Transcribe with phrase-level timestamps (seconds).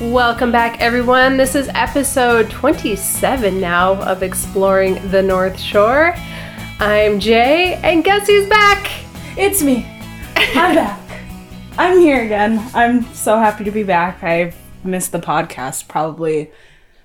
[0.00, 1.36] Welcome back, everyone.
[1.36, 6.16] This is episode 27 now of Exploring the North Shore.
[6.80, 8.90] I'm Jay, and guess who's back?
[9.38, 9.86] It's me.
[10.34, 11.00] I'm back.
[11.78, 12.58] I'm here again.
[12.74, 14.24] I'm so happy to be back.
[14.24, 16.50] I've missed the podcast probably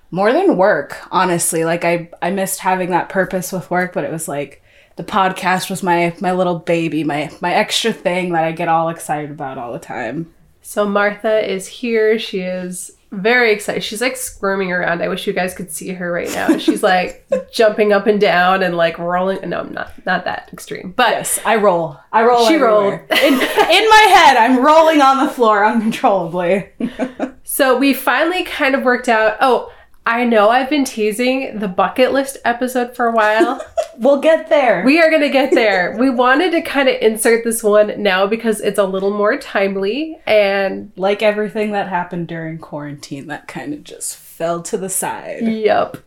[0.10, 1.66] more than work, honestly.
[1.66, 4.64] Like I I missed having that purpose with work, but it was like
[4.96, 8.90] the podcast was my my little baby, my my extra thing that I get all
[8.90, 10.34] excited about all the time.
[10.69, 12.19] So, Martha is here.
[12.19, 13.83] She is very excited.
[13.83, 15.01] She's like squirming around.
[15.01, 16.59] I wish you guys could see her right now.
[16.59, 19.50] She's like jumping up and down and like rolling.
[19.50, 21.97] No, I'm not not that extreme, but Yes, I roll.
[22.11, 22.47] I roll.
[22.47, 23.07] She everywhere.
[23.09, 24.37] in, in my head.
[24.37, 26.70] I'm rolling on the floor uncontrollably.
[27.51, 29.36] So we finally kind of worked out.
[29.42, 29.71] Oh,
[30.12, 33.64] I know I've been teasing the bucket list episode for a while.
[34.00, 34.84] we'll get there.
[34.84, 35.95] we are going to get there.
[36.00, 40.18] We wanted to kind of insert this one now because it's a little more timely
[40.26, 45.44] and like everything that happened during quarantine, that kind of just fell to the side.
[45.48, 45.98] yep.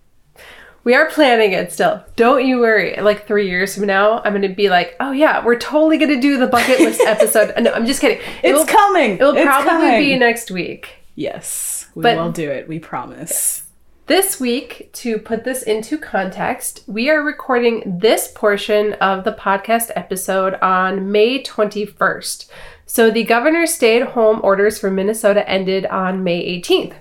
[0.83, 2.05] We are planning it still.
[2.16, 2.97] Don't you worry.
[3.00, 6.11] Like three years from now, I'm going to be like, oh yeah, we're totally going
[6.12, 7.55] to do the bucket list episode.
[7.62, 8.19] No, I'm just kidding.
[8.19, 9.12] It It's will, coming.
[9.12, 10.00] it will It's probably coming.
[10.00, 10.89] be next week.
[11.14, 12.66] Yes, we But- will do it.
[12.69, 13.61] We promise.
[14.06, 19.92] This week, to put this into context, we are recording this portion of the podcast
[19.94, 22.48] episode on May 21st.
[22.84, 26.94] So the governor's stay at home orders for Minnesota ended on May 18th.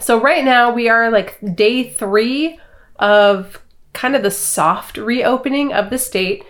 [0.00, 2.58] So right now we are like day three
[2.96, 6.44] of kind of the soft reopening of the state.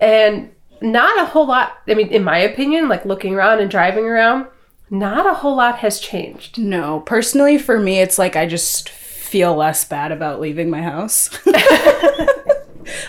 [0.00, 4.06] And not a whole lot, I mean, in my opinion, like looking around and driving
[4.06, 4.46] around,
[4.88, 6.58] not a whole lot has changed.
[6.58, 8.90] No, personally, for me, it's like I just
[9.32, 11.30] feel less bad about leaving my house.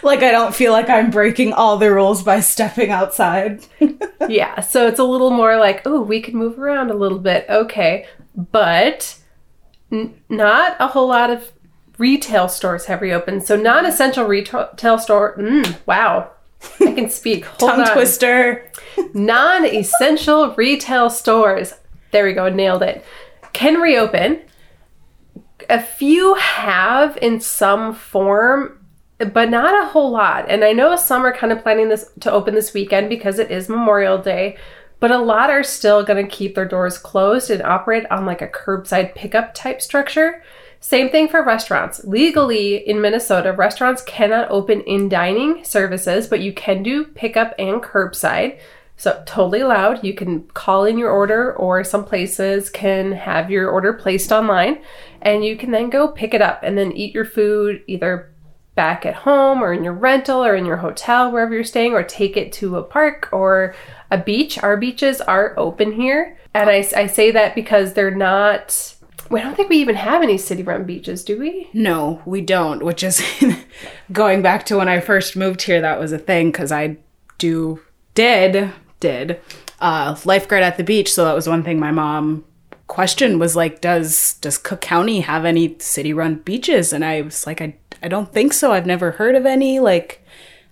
[0.04, 3.66] like I don't feel like I'm breaking all the rules by stepping outside.
[4.30, 7.46] yeah, so it's a little more like, oh, we can move around a little bit.
[7.50, 8.08] Okay.
[8.34, 9.18] But
[9.92, 11.52] n- not a whole lot of
[11.98, 13.44] retail stores have reopened.
[13.44, 16.32] So non essential retail store, mm, wow.
[16.80, 17.44] I can speak.
[17.60, 17.92] Hold Tongue on.
[17.94, 18.72] twister.
[19.14, 21.74] Non essential retail stores,
[22.12, 23.04] there we go, nailed it,
[23.52, 24.40] can reopen.
[25.70, 28.80] A few have in some form,
[29.18, 30.46] but not a whole lot.
[30.50, 33.52] And I know some are kind of planning this to open this weekend because it
[33.52, 34.58] is Memorial Day,
[35.00, 38.42] but a lot are still going to keep their doors closed and operate on like
[38.42, 40.44] a curbside pickup type structure.
[40.80, 42.04] Same thing for restaurants.
[42.04, 47.82] Legally in Minnesota, restaurants cannot open in dining services, but you can do pickup and
[47.82, 48.60] curbside.
[48.96, 50.04] So totally allowed.
[50.04, 54.80] You can call in your order, or some places can have your order placed online,
[55.24, 58.30] and you can then go pick it up and then eat your food either
[58.76, 62.04] back at home or in your rental or in your hotel wherever you're staying, or
[62.04, 63.76] take it to a park or
[64.12, 64.62] a beach.
[64.62, 68.96] Our beaches are open here, and I, I say that because they're not.
[69.30, 71.70] we don't think we even have any city-run beaches, do we?
[71.74, 73.24] No, we don't, which is
[74.12, 76.98] going back to when I first moved here, that was a thing because I
[77.38, 77.80] do,
[78.16, 79.40] did, did
[79.80, 81.14] uh, lifeguard at the beach.
[81.14, 82.46] So that was one thing my mom
[82.88, 86.94] questioned was like, does, does Cook County have any city run beaches?
[86.94, 88.72] And I was like, I, I don't think so.
[88.72, 89.80] I've never heard of any.
[89.80, 90.24] Like,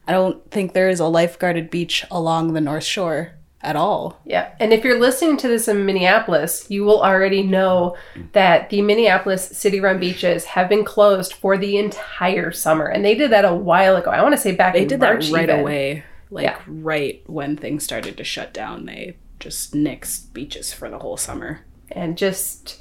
[0.07, 3.33] I don't think there is a lifeguarded beach along the North Shore
[3.63, 4.19] at all.
[4.25, 4.49] Yeah.
[4.59, 7.95] And if you're listening to this in Minneapolis, you will already know
[8.33, 12.87] that the Minneapolis city run beaches have been closed for the entire summer.
[12.87, 14.09] And they did that a while ago.
[14.09, 15.59] I want to say back They in did March that right even.
[15.59, 16.03] away.
[16.31, 16.57] Like, Yeah.
[16.65, 21.61] right when things started to shut down, they just nixed beaches for the whole summer.
[21.93, 22.77] And just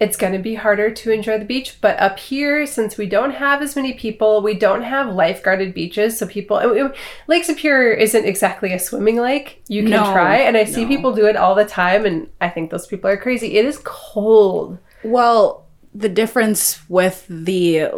[0.00, 3.32] it's going to be harder to enjoy the beach, but up here since we don't
[3.32, 6.90] have as many people, we don't have lifeguarded beaches, so people
[7.26, 9.62] Lake Superior isn't exactly a swimming lake.
[9.68, 10.88] You can No, try and I see no.
[10.88, 13.58] people do it all the time and I think those people are crazy.
[13.58, 14.78] It is cold.
[15.04, 17.90] Well, the difference with the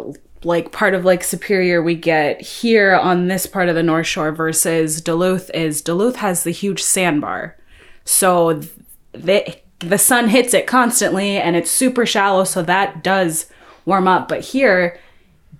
[0.43, 4.33] like part of Lake Superior we get here on this part of the North Shore
[4.33, 7.55] versus Duluth is Duluth has the huge sandbar.
[8.03, 8.59] So
[9.13, 13.47] th- the sun hits it constantly and it's super shallow so that does
[13.85, 14.99] warm up, but here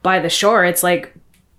[0.01, 1.13] by the shore it's like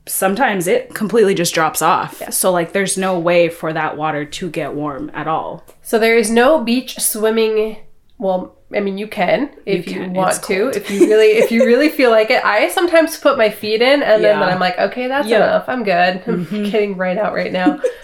[0.07, 2.23] sometimes it completely just drops off.
[2.33, 5.65] So like there's no way for that water to get warm at all.
[5.83, 7.79] So there is no beach swimming.
[8.19, 10.13] Well, I mean, you can if you, can.
[10.15, 10.69] want to.
[10.71, 12.45] If you really, if you really feel like it.
[12.45, 14.45] I sometimes put my feet in, and then Yeah.
[14.47, 15.37] I'm like, okay, that's Yeah.
[15.45, 15.65] enough.
[15.69, 16.23] I'm good.
[16.27, 16.65] I'm mm-hmm.
[16.65, 17.81] getting right out right now.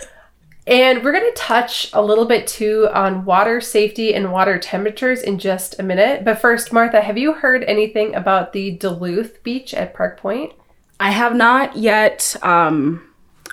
[0.71, 5.21] and we're going to touch a little bit too on water safety and water temperatures
[5.21, 6.25] in just a minute.
[6.25, 10.53] But first, Martha, have you heard anything about the Duluth beach at Park Point?
[11.01, 12.37] I have not yet.
[12.43, 13.03] Um,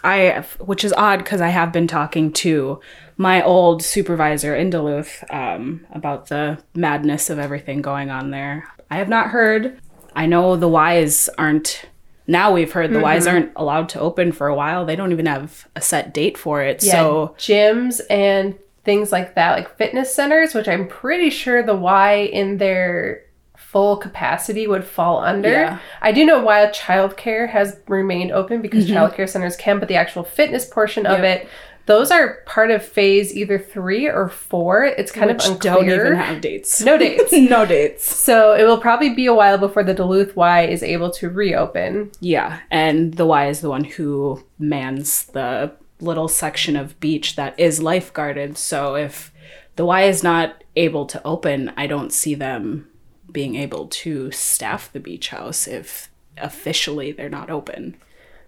[0.04, 2.80] I, which is odd because I have been talking to
[3.18, 8.68] my old supervisor in Duluth um, about the madness of everything going on there.
[8.92, 9.82] I have not heard.
[10.16, 11.86] I know the Ys aren't.
[12.28, 14.86] Now we've heard the Ys aren't allowed to open for a while.
[14.86, 16.84] They don't even have a set date for it.
[16.84, 21.76] Yeah, So gyms and things like that, like fitness centers, which I'm pretty sure the
[21.76, 23.24] Y in their
[23.56, 25.50] full capacity would fall under.
[25.52, 25.80] Yeah.
[26.02, 30.24] I do know why childcare has remained open because childcare centers can, but the actual
[30.24, 31.24] fitness portion of Mm-hmm.
[31.24, 31.42] Yep.
[31.44, 31.50] it,
[31.88, 34.84] those are part of phase either three or four.
[34.84, 35.74] It's kind which of unclear.
[35.74, 36.82] don't even have dates.
[36.82, 37.32] no dates.
[37.34, 38.14] no dates.
[38.16, 42.12] So it will probably be a while before the Duluth Y is able to reopen.
[42.20, 47.58] Yeah, and the Y is the one who mans the little section of beach that
[47.60, 48.58] is lifeguarded.
[48.58, 49.32] So if
[49.78, 52.88] the Y is not able to open, I don't see them
[53.32, 57.96] being able to staff the beach house if officially they're not open.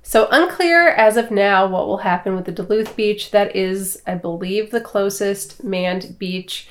[0.09, 3.29] So unclear as of now what will happen with the Duluth beach.
[3.29, 6.67] That is, I believe, the closest manned beach.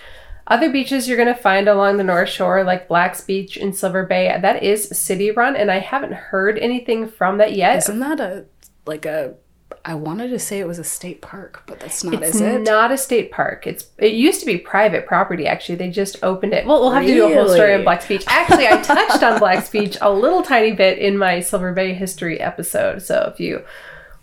[0.48, 4.04] Other beaches you're going to find along the North Shore, like Black's Beach in Silver
[4.04, 7.76] Bay, that is city run, and I haven't heard anything from that yet.
[7.78, 8.46] Isn't that a
[8.86, 9.34] like a
[9.84, 12.62] I wanted to say it was a state park, but that's not It's is it?
[12.62, 13.66] not a state park.
[13.66, 15.46] It's it used to be private property.
[15.46, 16.66] Actually, they just opened it.
[16.66, 17.82] Well, we'll have to do a whole story on Really?
[17.84, 18.24] Black's Beach.
[18.26, 22.40] Actually, I touched on Black's Beach a little tiny bit in my Silver Bay history
[22.40, 23.02] episode.
[23.02, 23.62] So if you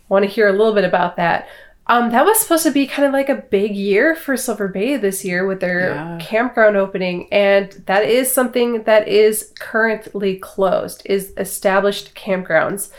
[0.10, 1.48] want to hear a little bit about that,
[1.88, 4.98] um, that was supposed to be kind of like a big year for Silver Bay
[4.98, 6.18] this year with their Yeah.
[6.20, 11.02] campground opening, and that is something that is currently closed.
[11.06, 12.90] Is established campgrounds.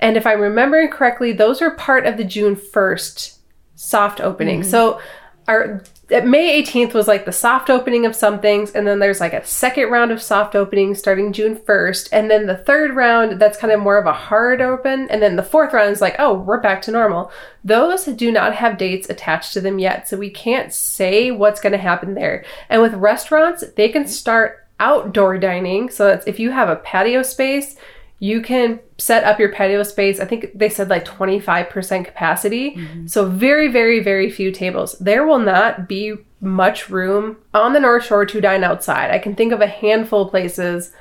[0.00, 3.38] And if I'm remembering correctly, those are part of the June 1st
[3.74, 4.60] soft opening.
[4.60, 4.70] Mm-hmm.
[4.70, 5.00] So
[5.48, 9.32] our May 18th was like the soft opening of some things, and then there's like
[9.32, 13.58] a second round of soft openings starting June 1st, and then the third round that's
[13.58, 16.34] kind of more of a hard open, and then the fourth round is like, oh,
[16.34, 17.30] we're back to normal.
[17.64, 21.72] Those do not have dates attached to them yet, so we can't say what's going
[21.72, 22.44] to happen there.
[22.68, 27.22] And with restaurants, they can start outdoor dining, so that's if you have a patio
[27.22, 27.76] space,
[28.20, 30.18] you can set up your patio space.
[30.18, 32.74] I think they said like 25% capacity.
[32.74, 33.06] Mm-hmm.
[33.06, 34.98] So very, very, very few tables.
[34.98, 39.10] There will not be much room on the North Shore to dine outside.
[39.10, 40.92] I can think of a handful of places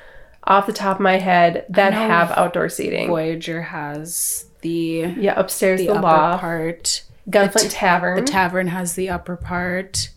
[0.44, 3.10] off the top of my head that have outdoor seating.
[3.10, 7.04] Voyageur has the Yeah, upstairs the the, upper loft, part.
[7.30, 8.16] Gunflint Tavern.
[8.24, 10.10] The tavern has the upper part.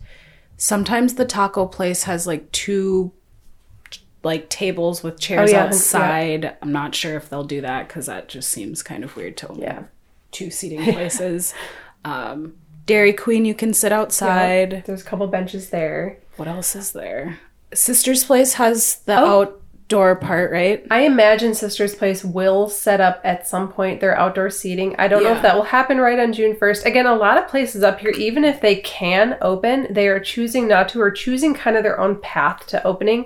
[0.55, 3.11] Sometimes the taco place has like two
[4.23, 6.55] like tables with chairs Oh, yeah, outside.
[6.61, 9.47] I'm not sure if they'll do that because that just seems kind of weird to
[9.49, 9.73] only Yeah.
[9.73, 9.87] have
[10.31, 11.53] two seating places.
[12.05, 12.53] um,
[12.85, 14.83] Dairy Queen, you can sit outside.
[14.85, 16.17] There's a couple benches there.
[16.37, 17.39] What else is there?
[17.73, 19.41] Sister's Place has the Oh.
[19.41, 20.85] outdoor part, right?
[20.89, 24.95] I imagine Sister's Place will set up at some point their outdoor seating.
[24.97, 26.85] I don't know if that will happen right on June 1st.
[26.85, 30.67] Again, a lot of places up here, even if they can open, they are choosing
[30.67, 33.25] not to or choosing kind of their own path to opening.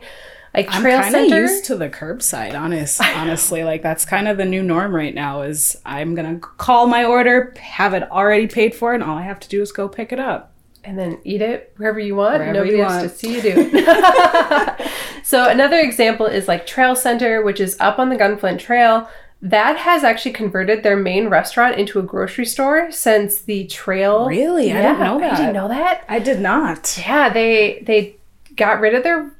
[0.55, 1.41] Like I'm Trail kind of Center.
[1.41, 3.01] used to the curbside, honest.
[3.01, 5.41] Honestly, like that's kind of the new norm right now.
[5.41, 9.39] Is I'm gonna call my order, have it already paid for, and all I have
[9.41, 10.53] to do is go pick it up.
[10.85, 12.35] and then eat it wherever you want.
[12.39, 13.11] Wherever Nobody you has want.
[13.11, 14.91] to see you do it.
[15.23, 19.09] so another example is like Trail Center, which is up on the Gunflint Trail.
[19.41, 24.27] That has actually converted their main restaurant into a grocery store since the trail.
[24.27, 24.71] Really?
[24.71, 25.37] I didn't know You that.
[25.37, 26.05] didn't know that?
[26.07, 26.97] I did not.
[27.05, 28.15] Yeah, they they
[28.55, 29.31] got rid of their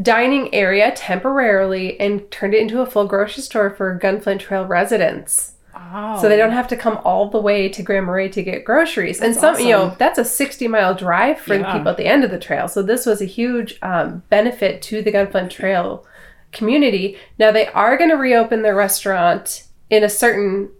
[0.00, 5.52] dining area temporarily and turned it into a full grocery store for Gunflint Trail residents.
[5.74, 8.64] Oh, So they don't have to come all the way to Grand Marais to get
[8.64, 9.20] groceries.
[9.20, 12.06] and That's some, you know, that's a 60 mile drive for the people at the
[12.06, 12.68] end of the trail.
[12.68, 16.06] So this was a huge um, benefit to the Gunflint Trail
[16.52, 17.16] community.
[17.38, 20.70] Now they are going to reopen their restaurant in a certain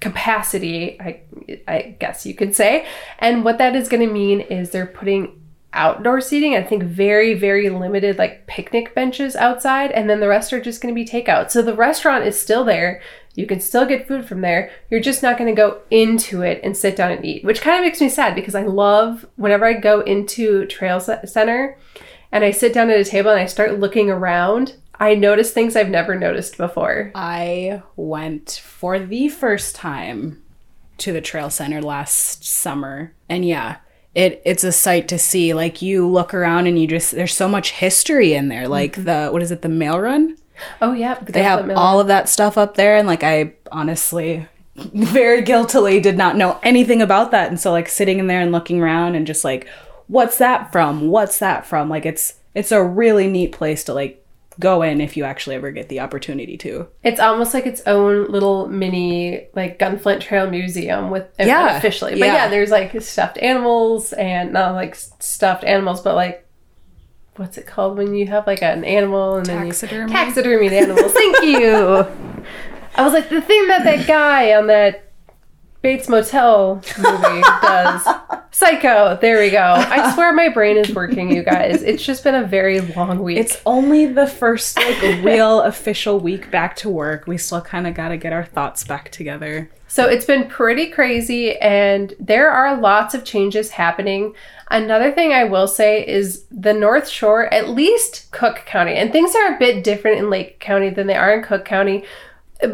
[0.00, 1.20] capacity, I,
[1.68, 2.86] I guess you could say.
[3.18, 5.41] And what that is going to mean is they're putting
[5.74, 10.52] outdoor seating, I think very, very limited, like picnic benches outside, and then the rest
[10.52, 11.50] are just going to be takeout.
[11.50, 13.00] So the restaurant is still there.
[13.34, 14.70] You can still get food from there.
[14.90, 17.78] You're just not going to go into it and sit down and eat, which kind
[17.78, 21.78] of makes me sad because I love whenever I go into Trail Center
[22.30, 25.74] and I sit down at a table and I start looking around, I notice things
[25.74, 27.10] I've never noticed before.
[27.14, 30.42] I went for the first time
[30.98, 33.78] to the trail center last summer, and yeah,
[34.14, 35.54] it it's a sight to see.
[35.54, 38.68] Like you look around and you just there's so much history in there.
[38.68, 40.36] Like the what is it, the mail run?
[40.80, 41.14] Oh, yeah.
[41.14, 46.00] The They have all of that stuff up there, and like I honestly very guiltily
[46.00, 49.14] did not know anything about that, and so like sitting in there and looking around
[49.14, 49.68] and just like,
[50.06, 51.08] what's that from?
[51.08, 51.88] What's that from?
[51.88, 54.21] Like it's it's a really neat place to like
[54.60, 56.88] go in if you actually ever get the opportunity to.
[57.02, 62.12] It's almost like its own little mini like Gunflint Trail Museum with Yeah, officially.
[62.12, 62.34] But yeah.
[62.34, 62.48] yeah.
[62.48, 66.46] there's like stuffed animals and not like stuffed animals, but like
[67.36, 70.12] what's it called when you have like an animal and Taxidermy?
[70.12, 71.12] then you taxidermied animals.
[71.12, 72.06] Thank you.
[72.94, 75.11] I was like the thing that that guy on that
[75.82, 78.08] Bates Motel movie does.
[78.52, 79.18] Psycho.
[79.20, 79.58] There we go.
[79.60, 81.82] I swear my brain is working, you guys.
[81.82, 83.38] It's just been a very long week.
[83.38, 87.26] It's only the first like real official week back to work.
[87.26, 89.70] We still kind of got to get our thoughts back together.
[89.88, 94.34] So it's been pretty crazy, and there are lots of changes happening.
[94.70, 99.34] Another thing I will say is the North Shore, at least Cook County, and things
[99.34, 102.04] are a bit different in Lake County than they are in Cook County,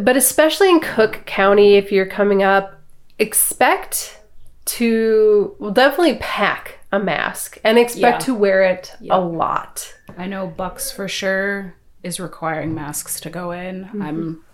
[0.01, 2.78] but especially in Cook County, if you're coming up,
[3.19, 4.21] expect
[4.65, 8.27] to well, definitely pack a mask and expect Yeah.
[8.27, 9.95] to wear it a lot.
[10.17, 13.85] I know Bucks for sure is requiring masks to go in.
[13.85, 14.03] Mm-hmm.
[14.03, 14.45] I'm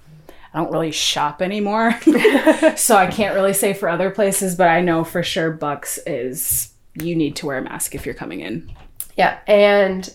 [0.52, 1.98] I don't really shop anymore.
[2.76, 6.72] so I can't really say for other places, but I know for sure Bucks is
[6.94, 8.72] you need to wear a mask if you're coming in.
[9.16, 10.12] Yeah, and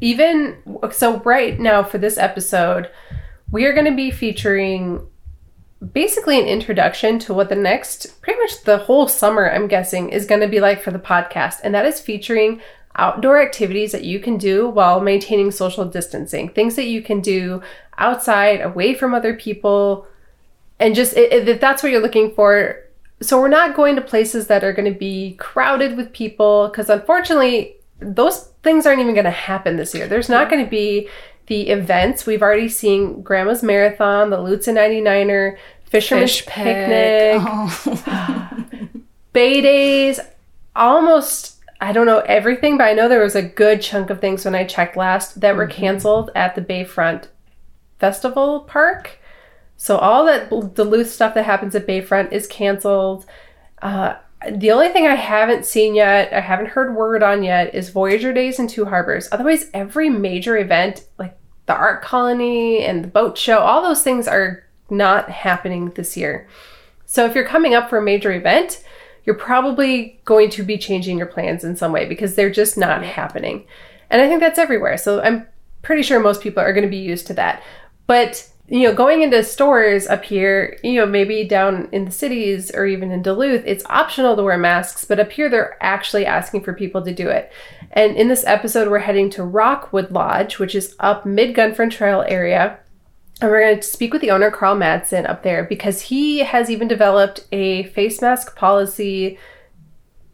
[0.00, 0.56] even
[0.90, 2.90] so, right now for this episode,
[3.50, 5.06] we are going to be featuring
[5.92, 10.26] basically an introduction to what the next, pretty much the whole summer, I'm guessing, is
[10.26, 12.60] going to be like for the podcast, and that is featuring
[12.96, 17.62] outdoor activities that you can do while maintaining social distancing, things that you can do
[17.96, 20.06] outside, away from other people,
[20.80, 22.84] and just if that's what you're looking for.
[23.20, 26.88] So we're not going to places that are going to be crowded with people because
[26.88, 30.06] unfortunately those things aren't even going to happen this year.
[30.06, 31.08] There's not going to be
[31.48, 32.26] the events.
[32.26, 38.64] We've already seen Grandma's Marathon, the Lutsen 99er, Fisherman's Picnic, Oh.
[39.32, 40.20] Bay Days,
[40.76, 44.44] almost I don't know everything, but I know there was a good chunk of things
[44.44, 47.28] when I checked last that were canceled at the Bayfront
[48.00, 49.18] Festival Park.
[49.76, 53.26] So all that Duluth stuff that happens at Bayfront is canceled.
[53.80, 54.14] Uh,
[54.50, 58.32] the only thing I haven't seen yet, I haven't heard word on yet, is Voyager
[58.32, 59.28] Days in Two Harbors.
[59.30, 61.37] Otherwise, every major event, like
[61.68, 66.48] the art colony and the boat show, all those things are not happening this year.
[67.06, 68.82] So if you're coming up for a major event,
[69.24, 73.04] you're probably going to be changing your plans in some way because they're just not
[73.04, 73.66] happening.
[74.08, 74.96] And I think that's everywhere.
[74.96, 75.46] So I'm
[75.82, 77.62] pretty sure most people are going to be used to that.
[78.06, 82.70] But you know, going into stores up here, you know, maybe down in the cities
[82.74, 86.62] or even in Duluth, it's optional to wear masks, but up here they're actually asking
[86.62, 87.50] for people to do it.
[87.92, 92.24] And in this episode, we're heading to Rockwood Lodge, which is up mid Gunflint Trail
[92.28, 92.78] area.
[93.40, 96.68] And we're going to speak with the owner, Carl Madsen, up there because he has
[96.68, 99.38] even developed a face mask policy.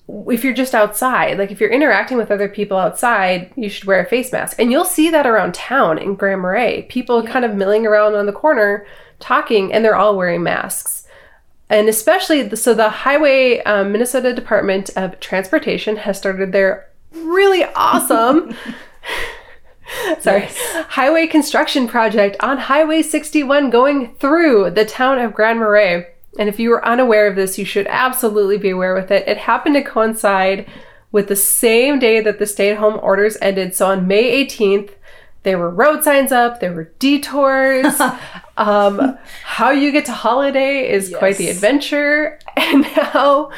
[0.06, 4.00] If you're just outside, like if you're interacting with other people outside, you should wear
[4.00, 4.58] a face mask.
[4.58, 6.82] And you'll see that around town in Grand Marais.
[6.88, 8.86] People kind of milling around on the corner
[9.18, 11.06] talking, and they're all wearing masks.
[11.70, 17.64] And especially, the, so the Highway um, Minnesota Department of Transportation has started their really
[17.64, 18.54] awesome
[20.20, 20.48] sorry,
[20.88, 26.06] highway construction project on Highway 61 going through the town of Grand Marais.
[26.38, 29.26] And if you were unaware of this, you should absolutely be aware with it.
[29.28, 30.66] It happened to coincide
[31.12, 33.74] with the same day that the stay at home orders ended.
[33.74, 34.90] So on May 18th,
[35.44, 38.00] there were road signs up, there were detours.
[38.56, 42.38] um, how you get to holiday is quite the adventure.
[42.56, 43.50] And now,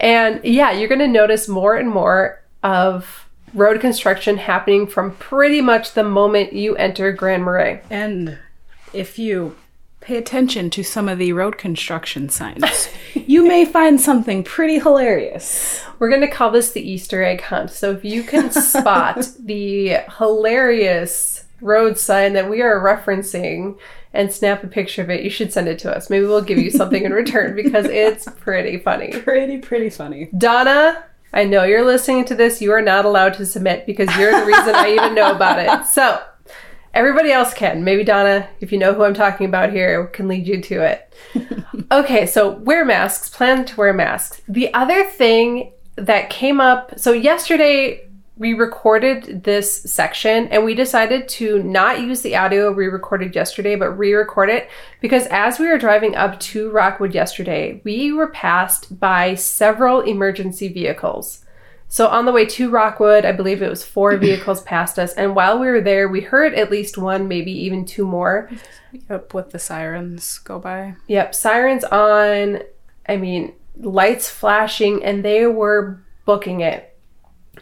[0.00, 5.60] and yeah, you're going to notice more and more of road construction happening from pretty
[5.60, 7.80] much the moment you enter Grand Marais.
[7.88, 8.38] And
[8.92, 9.56] if you
[10.02, 15.82] pay attention to some of the road construction signs, you may find something pretty hilarious.
[15.98, 17.70] We're going to call this the Easter egg hunt.
[17.70, 23.78] So if you can spot the hilarious road sign that we are referencing
[24.12, 26.10] and snap a picture of it, you should send it to us.
[26.10, 29.12] Maybe we'll give you something in return because it's pretty funny.
[29.12, 30.28] Pretty, pretty funny.
[30.36, 32.60] Donna, I know you're listening to this.
[32.60, 35.86] You are not allowed to submit because you're the reason I even know about it.
[35.86, 36.20] So
[36.94, 37.84] everybody else can.
[37.84, 41.14] Maybe Donna, if you know who I'm talking about here, can lead you to it.
[41.92, 44.42] okay, so wear masks, plan to wear masks.
[44.48, 48.08] The other thing that came up so yesterday
[48.38, 53.76] we recorded this section and we decided to not use the audio we recorded yesterday
[53.76, 54.70] but re-record it
[55.00, 60.68] because as we were driving up to rockwood yesterday we were passed by several emergency
[60.68, 61.41] vehicles
[61.92, 65.34] so on the way to rockwood i believe it was four vehicles passed us and
[65.34, 68.50] while we were there we heard at least one maybe even two more
[69.08, 70.96] Yep, with the sirens go by.
[71.06, 72.60] Yep, sirens on.
[73.08, 76.88] I mean, lights flashing, and they were booking it.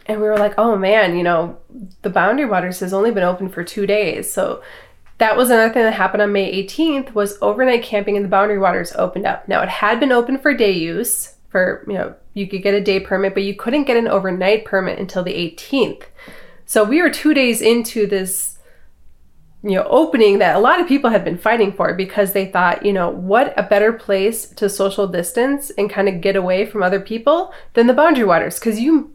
[0.05, 1.57] And we were like, oh man, you know,
[2.01, 4.31] the Boundary Waters has only been open for two days.
[4.31, 4.61] So
[5.19, 8.57] that was another thing that happened on May 18th was overnight camping in the Boundary
[8.57, 9.47] Waters opened up.
[9.47, 12.81] Now it had been open for day use for, you know, you could get a
[12.81, 16.03] day permit, but you couldn't get an overnight permit until the 18th.
[16.65, 18.57] So we were two days into this,
[19.61, 22.85] you know, opening that a lot of people had been fighting for because they thought,
[22.85, 26.81] you know, what a better place to social distance and kind of get away from
[26.81, 29.13] other people than the Boundary Waters because you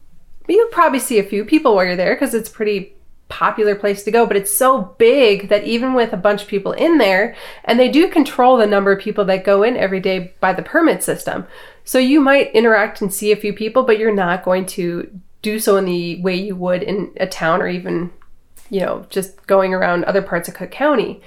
[0.49, 2.97] you'll probably see a few people while you're there because it's pretty
[3.29, 6.73] popular place to go, but it's so big that even with a bunch of people
[6.73, 10.33] in there, and they do control the number of people that go in every day
[10.41, 11.47] by the permit system.
[11.87, 15.09] So you might interact and see a few people, but you're not going to
[15.41, 18.11] do so in the way you would in a town or even,
[18.71, 21.23] you know, just going around other parts of Cook County.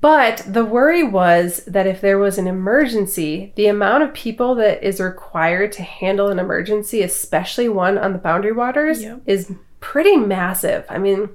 [0.00, 4.82] But the worry was that if there was an emergency, the amount of people that
[4.86, 9.22] is required to handle an emergency, especially one on the boundary waters, Yep.
[9.26, 10.84] is pretty massive.
[10.88, 11.28] I mean,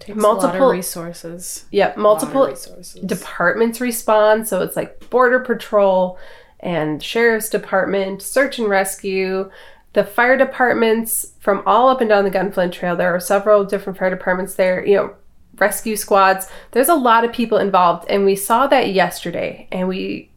[0.00, 1.64] Takes a lot multiple resources.
[1.70, 3.00] yeah, A lot of multiple resources.
[3.02, 4.46] departments respond.
[4.48, 6.18] So it's like Border Patrol
[6.64, 9.50] and Sheriff's Department, Search and Rescue,
[9.92, 12.96] the fire departments from all up and down the Gunflint Trail.
[12.96, 15.14] There are several different fire departments there, you know,
[15.56, 16.48] rescue squads.
[16.72, 18.08] There's a lot of people involved.
[18.08, 19.68] And we saw that yesterday.
[19.70, 20.30] And we,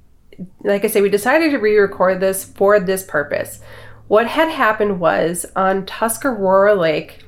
[0.64, 3.60] like I say, we decided to re record this for this purpose.
[4.08, 7.24] What had happened was on Tuscarora Lake,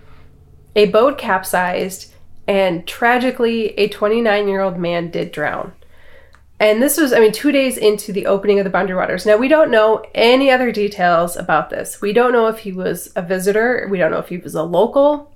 [0.75, 2.13] a boat capsized,
[2.47, 5.73] and tragically, a 29 year old man did drown.
[6.59, 9.25] And this was, I mean, two days into the opening of the Boundary Waters.
[9.25, 12.01] Now, we don't know any other details about this.
[12.01, 14.63] We don't know if he was a visitor, we don't know if he was a
[14.63, 15.33] local.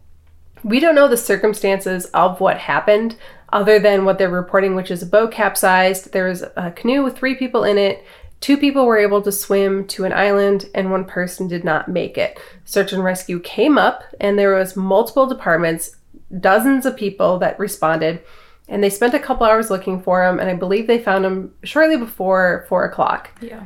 [0.63, 3.17] We don't know the circumstances of what happened
[3.51, 6.11] other than what they're reporting, which is a boat capsized.
[6.11, 8.03] There was a canoe with three people in it.
[8.39, 12.17] Two people were able to swim to an island, and one person did not make
[12.17, 12.37] it.
[12.65, 15.95] Search and rescue came up, and there was multiple departments,
[16.39, 18.21] dozens of people that responded,
[18.67, 20.39] and they spent a couple hours looking for him.
[20.39, 23.31] And I believe they found him shortly before four o'clock.
[23.41, 23.65] Yeah.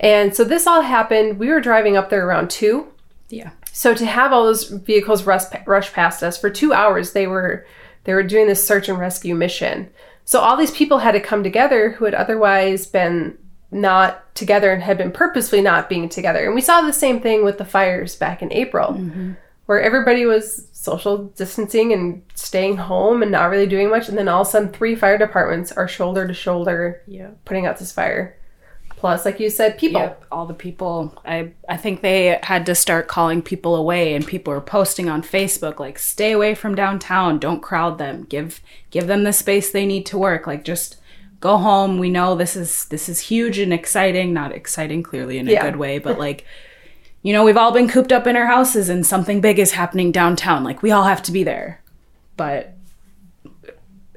[0.00, 1.38] And so this all happened.
[1.38, 2.88] We were driving up there around two.
[3.28, 3.50] Yeah.
[3.72, 7.66] So to have all those vehicles rush, rush past us for two hours, they were
[8.04, 9.90] they were doing this search and rescue mission.
[10.24, 13.36] So all these people had to come together who had otherwise been
[13.70, 16.46] not together and had been purposely not being together.
[16.46, 19.32] And we saw the same thing with the fires back in April, mm-hmm.
[19.66, 24.08] where everybody was social distancing and staying home and not really doing much.
[24.08, 27.28] And then all of a sudden, three fire departments are shoulder to shoulder Yeah.
[27.44, 28.34] putting out this fire.
[28.96, 30.00] Plus, like you said, people.
[30.00, 31.14] Yep, all the people.
[31.24, 35.22] I I think they had to start calling people away, and people were posting on
[35.22, 37.38] Facebook like, "Stay away from downtown.
[37.38, 38.26] Don't crowd them.
[38.28, 40.48] Give give them the space they need to work.
[40.48, 40.96] Like, just
[41.40, 41.98] go home.
[41.98, 44.32] We know this is this is huge and exciting.
[44.32, 45.62] Not exciting, clearly in a Yeah.
[45.64, 46.44] good way, but like."
[47.22, 50.12] You know, we've all been cooped up in our houses and something big is happening
[50.12, 50.64] downtown.
[50.64, 51.82] Like we all have to be there.
[52.36, 52.74] But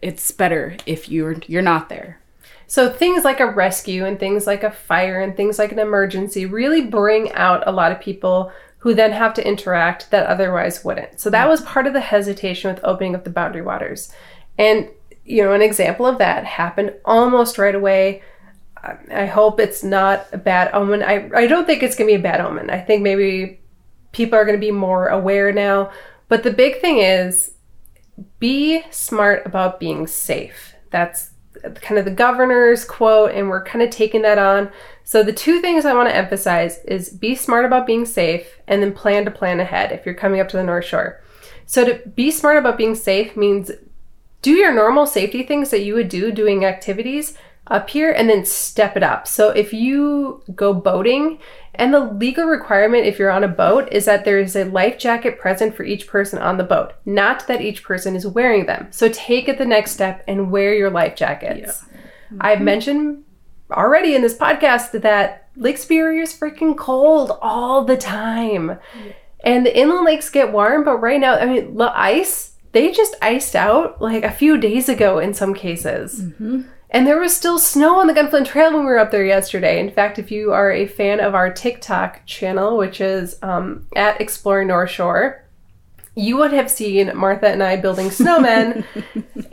[0.02, 2.20] it's better if you're you're not there.
[2.68, 6.46] So things like a rescue and things like a fire and things like an emergency
[6.46, 11.20] really bring out a lot of people who then have to interact that otherwise wouldn't.
[11.20, 14.12] So that was part of the hesitation with opening up the boundary waters.
[14.58, 14.90] And
[15.26, 18.22] you know, an example of that happened almost right away.
[18.84, 21.04] I- hope it's not a bad omen.
[21.04, 22.70] I, I don't think it's going to be a bad omen.
[22.70, 23.60] I think maybe
[24.12, 25.92] people are going to be more aware now.
[26.28, 27.54] But the big thing is
[28.40, 30.76] be smart about being safe.
[30.90, 31.32] That's
[31.76, 34.72] kind of the governor's quote, and we're kind of taking that on.
[35.04, 38.82] So, the two things I want to emphasize is be smart about being safe and
[38.82, 41.22] then plan to plan ahead if you're coming up to the North Shore.
[41.66, 43.72] So, to be smart about being safe means
[44.42, 47.38] do your normal safety things that you would do doing activities
[47.72, 49.28] up here and then step it up.
[49.28, 51.40] So if you go boating,
[51.76, 55.00] and the legal requirement if you're on a boat is that there is a life
[55.00, 58.88] jacket present for each person on the boat, not that each person is wearing them.
[58.92, 61.86] So take it the next step and wear your life jackets.
[62.42, 62.66] I've mm-hmm.
[62.66, 63.24] mentioned
[63.72, 68.78] already in this podcast that Lake Superior is freaking cold all the time.
[69.44, 73.16] And the inland lakes get warm, but right now, I mean, the ice, they just
[73.22, 76.22] iced out like a few days ago in some cases.
[76.22, 76.62] Mm-hmm.
[76.94, 79.80] And there was still snow on the Gunflint Trail when we were up there yesterday.
[79.80, 84.20] In fact, if you are a fan of our TikTok channel, which is um, at
[84.20, 85.46] Exploring North Shore,
[86.16, 88.84] you would have seen Martha and I building snowmen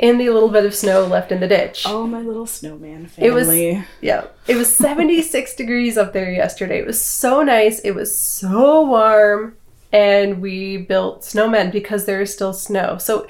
[0.00, 1.84] in the little bit of snow left in the ditch.
[1.86, 3.84] Oh, my little snowman It was- family.
[4.00, 4.26] Yeah.
[4.48, 6.80] It was 76 degrees up there yesterday.
[6.80, 7.78] It was so nice.
[7.80, 9.56] It was so warm.
[9.92, 12.98] And we built snowmen because there is still snow.
[12.98, 13.26] So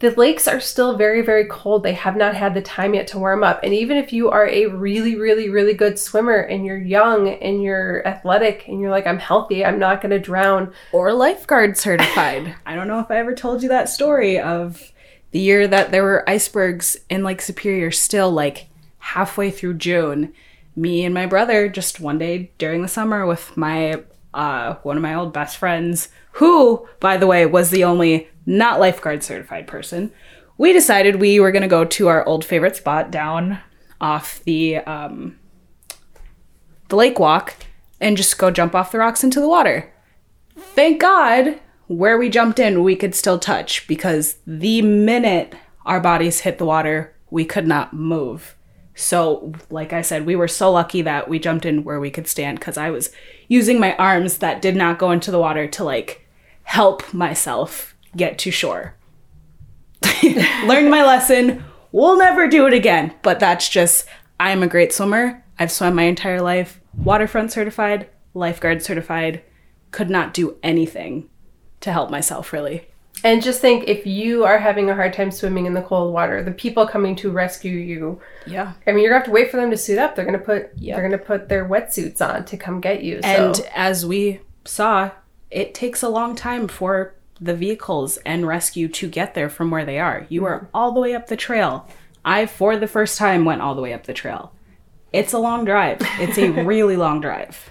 [0.00, 1.82] the lakes are still very, very cold.
[1.82, 3.60] They have not had the time yet to warm up.
[3.62, 7.62] And even if you are a really, really, really good swimmer and you're young and
[7.62, 10.72] you're athletic and you're like, I'm healthy, I'm not going to drown.
[10.92, 12.54] Or lifeguard certified.
[12.66, 14.90] I don't know if I ever told you that story of
[15.32, 20.32] the year that there were icebergs in Lake Superior still like halfway through June.
[20.74, 25.02] Me and my brother just one day during the summer with my uh, one of
[25.02, 30.12] my old best friends, who, by the way, was the only not lifeguard certified person.
[30.58, 33.60] We decided we were going to go to our old favorite spot down
[34.00, 35.38] off the um,
[36.88, 37.54] the lake walk
[38.00, 39.92] and just go jump off the rocks into the water.
[40.56, 45.54] Thank God, where we jumped in, we could still touch because the minute
[45.86, 48.56] our bodies hit the water, we could not move.
[48.94, 52.28] So, like I said, we were so lucky that we jumped in where we could
[52.28, 53.10] stand because I was
[53.48, 56.26] using my arms that did not go into the water to like
[56.64, 58.94] help myself get to shore.
[60.22, 61.64] Learned my lesson.
[61.92, 63.14] We'll never do it again.
[63.22, 64.06] But that's just,
[64.38, 65.44] I'm a great swimmer.
[65.58, 69.42] I've swum my entire life, waterfront certified, lifeguard certified.
[69.90, 71.28] Could not do anything
[71.80, 72.86] to help myself, really.
[73.22, 76.42] And just think if you are having a hard time swimming in the cold water,
[76.42, 78.72] the people coming to rescue you, Yeah.
[78.86, 80.14] I mean, you're gonna have to wait for them to suit up.
[80.14, 80.96] They're gonna put Yep.
[80.96, 83.20] they're gonna put their wetsuits on to come get you.
[83.22, 83.28] So.
[83.28, 85.10] And as we saw,
[85.50, 89.84] it takes a long time for the vehicles and rescue to get there from where
[89.84, 90.26] they are.
[90.28, 91.88] You are all the way up the trail.
[92.24, 94.52] I, for the first time, went all the way up the trail.
[95.12, 95.98] It's a long drive.
[96.18, 97.70] It's a really long drive.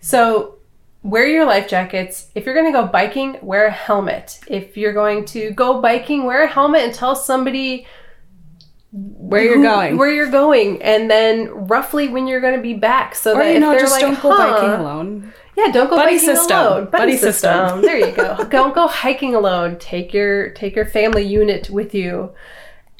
[0.00, 0.58] So
[1.02, 2.28] wear your life jackets.
[2.34, 4.38] If you're going to go biking, wear a helmet.
[4.48, 7.86] If you're going to go biking, wear a helmet and tell somebody
[8.92, 9.96] Where you're going.
[9.96, 13.14] where you're going, and then roughly when you're going to be back.
[13.14, 15.32] So or, that you if know, they're just like, don't go "Huh." biking alone.
[15.56, 16.58] Yeah, don't go Buddy biking system.
[16.58, 16.84] alone.
[16.86, 17.68] Buddy, Buddy system.
[17.68, 17.82] system.
[17.82, 18.44] there you go.
[18.50, 19.78] don't go hiking alone.
[19.78, 22.32] Take your take your family unit with you,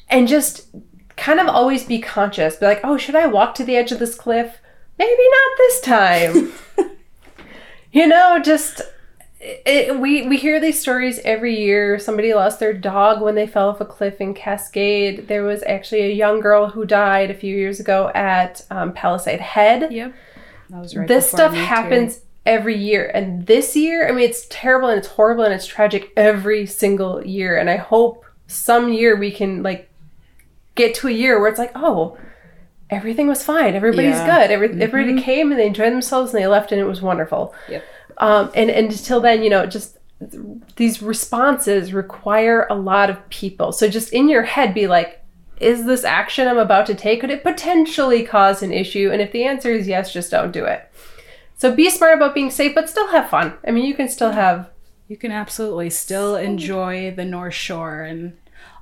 [0.09, 0.67] and just
[1.15, 2.55] kind of always be conscious.
[2.55, 4.59] Be like, oh, should I walk to the edge of this cliff?
[4.97, 6.53] Maybe not this time.
[7.91, 8.81] you know, just
[9.39, 11.99] it, we we hear these stories every year.
[11.99, 15.27] Somebody lost their dog when they fell off a cliff in Cascade.
[15.27, 19.41] There was actually a young girl who died a few years ago at um, Palisade
[19.41, 20.13] Head Yep.
[20.69, 23.11] That was right this stuff happens every year.
[23.13, 27.23] And this year i mean it's terrible and it's horrible and it's tragic every single
[27.25, 27.57] year.
[27.57, 29.89] And i hope some year we can like
[30.75, 32.17] get to a year where it's like oh
[32.89, 33.75] everything was fine.
[33.75, 34.27] Everybody's Yeah.
[34.27, 34.39] Mm-hmm.
[34.41, 34.51] good.
[34.51, 37.53] Every, everybody came and they enjoyed themselves and they left and it was wonderful.
[37.69, 37.83] Yep.
[38.19, 39.97] um, and, and until then you know just
[40.77, 43.71] these responses require a lot of people.
[43.71, 45.21] So just in your head be like
[45.59, 49.09] is this action i'm about to take could it potentially cause an issue?
[49.11, 50.81] And if the answer is yes just don't do it
[51.57, 53.57] so be smart about being safe, but still have fun.
[53.67, 54.69] I mean, you can still have.
[55.07, 58.37] You can absolutely still enjoy the North Shore and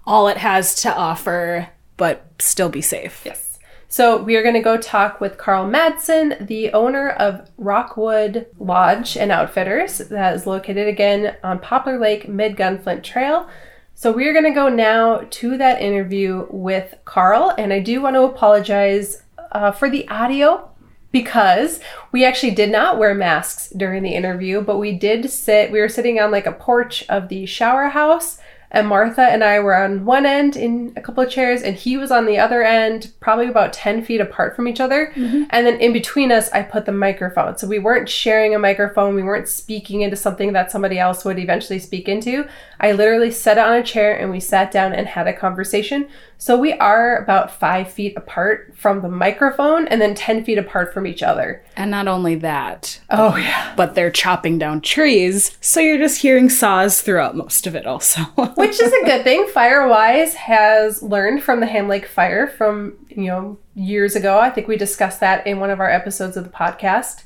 [0.05, 3.21] all it has to offer, but still be safe.
[3.25, 3.59] Yes.
[3.87, 9.15] So we are going to go talk with Carl Madsen, the owner of Rockwood Lodge
[9.15, 13.47] and Outfitters, that is located again on Poplar Lake Mid Gunflint Trail.
[13.93, 18.01] So we are going to go now to that interview with Carl, and I do
[18.01, 20.69] want to apologize uh, for the audio
[21.15, 21.79] because
[22.11, 25.87] we actually did not wear masks during the interview, but we did sit, we were
[25.87, 28.37] sitting on like a porch of the shower house,
[28.69, 31.95] and Martha and I were on one end in a couple of chairs, and he
[31.95, 35.13] was on the other end, probably about 10 feet apart from each other.
[35.15, 35.43] Mm-hmm.
[35.51, 37.57] And then in between us, I put the microphone.
[37.57, 41.39] So we weren't sharing a microphone, we weren't speaking into something that somebody else would
[41.39, 42.45] eventually speak into.
[42.81, 46.09] I literally sat on a chair and we sat down and had a conversation.
[46.37, 50.93] So we are about five feet apart from the microphone and then 10 feet apart
[50.93, 51.63] from each other.
[51.77, 53.73] And not only that, Oh, yeah.
[53.77, 58.21] but they're chopping down trees, so you're just hearing saws throughout most of it also.
[58.55, 59.47] Which is a good thing.
[59.53, 64.37] Firewise has learned from the Ham Lake fire from, you know, years ago.
[64.39, 67.23] I think we discussed that in one of our episodes of the podcast.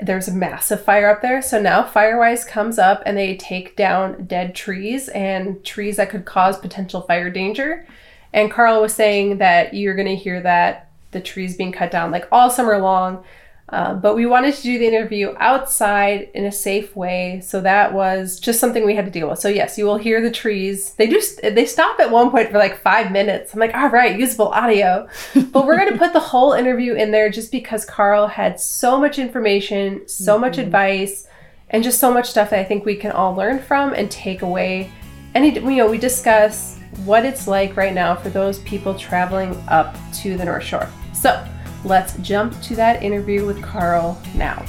[0.00, 1.42] There's a massive fire up there.
[1.42, 6.24] So now Firewise comes up and they take down dead trees and trees that could
[6.24, 7.86] cause potential fire danger.
[8.32, 12.10] And Carl was saying that you're going to hear that the trees being cut down
[12.10, 13.24] like all summer long.
[13.68, 17.94] Uh, but we wanted to do the interview outside in a safe way, so that
[17.94, 19.38] was just something we had to deal with.
[19.38, 20.92] So yes, you will hear the trees.
[20.94, 23.54] They just they stop at one point for like five minutes.
[23.54, 25.08] I'm like, all right, usable audio.
[25.52, 29.18] but we're gonna put the whole interview in there just because Carl had so much
[29.18, 31.26] information, so much advice,
[31.70, 34.42] and just so much stuff that I think we can all learn from and take
[34.42, 34.92] away.
[35.34, 39.56] And he, you know, we discuss what it's like right now for those people traveling
[39.68, 40.88] up to the North Shore.
[41.14, 41.44] So
[41.84, 44.64] let's jump to that interview with Carl now.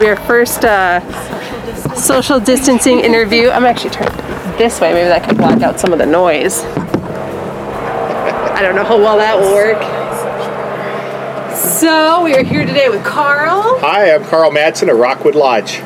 [0.00, 1.00] Our first uh,
[1.94, 3.48] social distancing interview.
[3.48, 4.10] I'm actually turned
[4.58, 4.92] this way.
[4.92, 6.62] Maybe that could block out some of the noise.
[8.52, 9.80] I don't know how well that will work.
[11.56, 15.76] So we are here today with Carl, Hi, I'm Carl Madsen at Rockwood Lodge.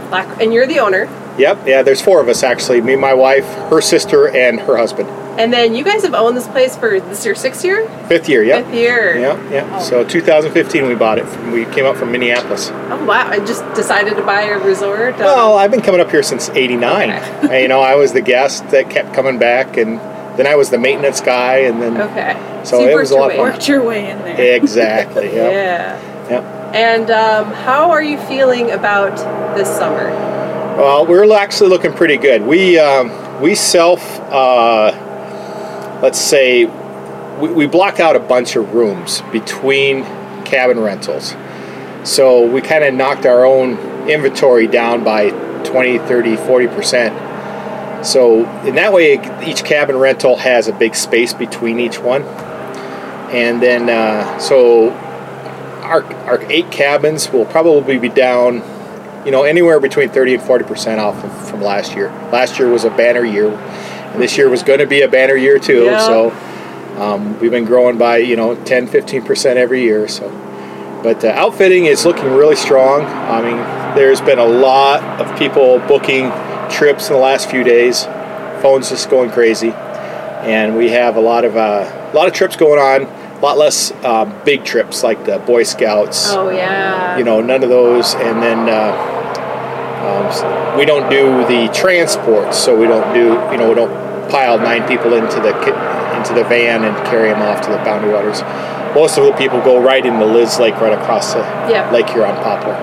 [0.40, 1.09] And you're the owner.
[1.38, 5.09] Yep, yeah, there's four of us actually me, my wife, her sister, and her husband.
[5.38, 8.29] And then you guys have owned this place for this is your sixth year, Fifth
[8.29, 8.62] year, yeah.
[8.62, 9.18] fifth year.
[9.18, 9.79] Yeah, yeah.
[9.81, 11.27] So 2015 we bought it.
[11.27, 12.70] From, we came up from Minneapolis.
[12.70, 13.29] Oh wow!
[13.29, 15.14] I just decided to buy a resort.
[15.14, 17.11] um, Well, I've been coming up here since '89.
[17.11, 19.99] And, you know, I was the guest that kept coming back, and
[20.38, 22.62] then I was the maintenance guy, and then okay.
[22.64, 23.38] So you've it was a lot way.
[23.38, 24.57] Worked your way in there.
[24.57, 25.27] exactly.
[25.35, 25.53] Yep.
[25.53, 26.31] Yeah.
[26.31, 26.42] Yep.
[26.75, 29.16] And um, how are you feeling about
[29.57, 30.11] this summer?
[30.77, 32.42] Well, we're actually looking pretty good.
[32.42, 34.90] We um, we self, uh,
[36.02, 36.64] let's say,
[37.40, 40.04] we, we blocked out a bunch of rooms between
[40.44, 41.35] cabin rentals.
[42.04, 43.76] So we kind of knocked our own
[44.09, 45.30] inventory down by
[45.64, 48.06] 20, 30, 40 percent.
[48.06, 52.22] So in that way, each cabin rental has a big space between each one.
[53.32, 54.90] And then, uh, so
[55.82, 58.62] our, our eight cabins will probably be down
[59.26, 62.11] you know, anywhere between 30 and 40 percent off of, from last year.
[62.30, 63.50] Last year was a banner year,
[64.18, 65.85] this year was going to be a banner year too.
[65.85, 65.98] Yeah.
[65.98, 66.31] So
[67.00, 70.09] um, we've been growing by you know 10, 15 percent every year.
[70.09, 70.29] So,
[71.02, 73.02] but uh, outfitting is looking really strong.
[73.02, 73.57] I mean,
[73.96, 76.31] there's been a lot of people booking
[76.70, 78.05] trips in the last few days.
[78.62, 82.57] Phones just going crazy, and we have a lot of uh, a lot of trips
[82.57, 83.02] going on.
[83.37, 87.18] A lot less uh, big trips like the Boy Scouts Oh yeah.
[87.18, 88.96] you know none of those and then uh,
[90.07, 93.92] um, we don't do the transports, so we don't do you know we don't
[94.28, 95.54] pile nine people into the
[96.16, 98.42] into the van and carry them off to the boundary waters
[98.94, 101.90] most of the people go right into liz lake right across the Yeah.
[101.92, 102.74] lake here on poplar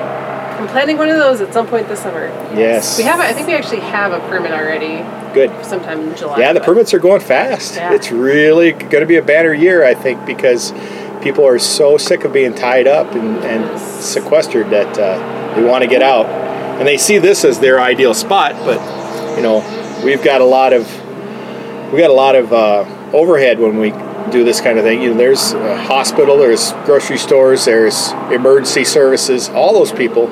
[0.60, 2.28] I'm planning one of those at some point this summer.
[2.56, 3.20] yes We have.
[3.20, 5.04] I think we actually have a permit already.
[5.34, 6.40] good Sometime in July.
[6.40, 7.94] yeah the permits are going fast Yeah.
[7.94, 10.72] it's really going to be a banner year i think because
[11.22, 15.82] people are so sick of being tied up and, and sequestered that uh, they want
[15.84, 18.78] to get out and they see this as their ideal spot but
[19.36, 19.64] you know
[20.06, 20.86] we've got a lot of
[21.94, 23.92] we got a lot of uh, overhead when we
[24.32, 28.84] do this kind of thing you know there's a hospital there's grocery stores there's emergency
[28.84, 30.28] services all those people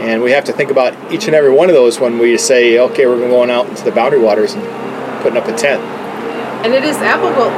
[0.00, 2.78] and we have to think about each and every one of those when we say
[2.78, 4.62] okay we're going out into the boundary waters and
[5.22, 5.82] putting up a tent
[6.64, 7.50] And it is applicable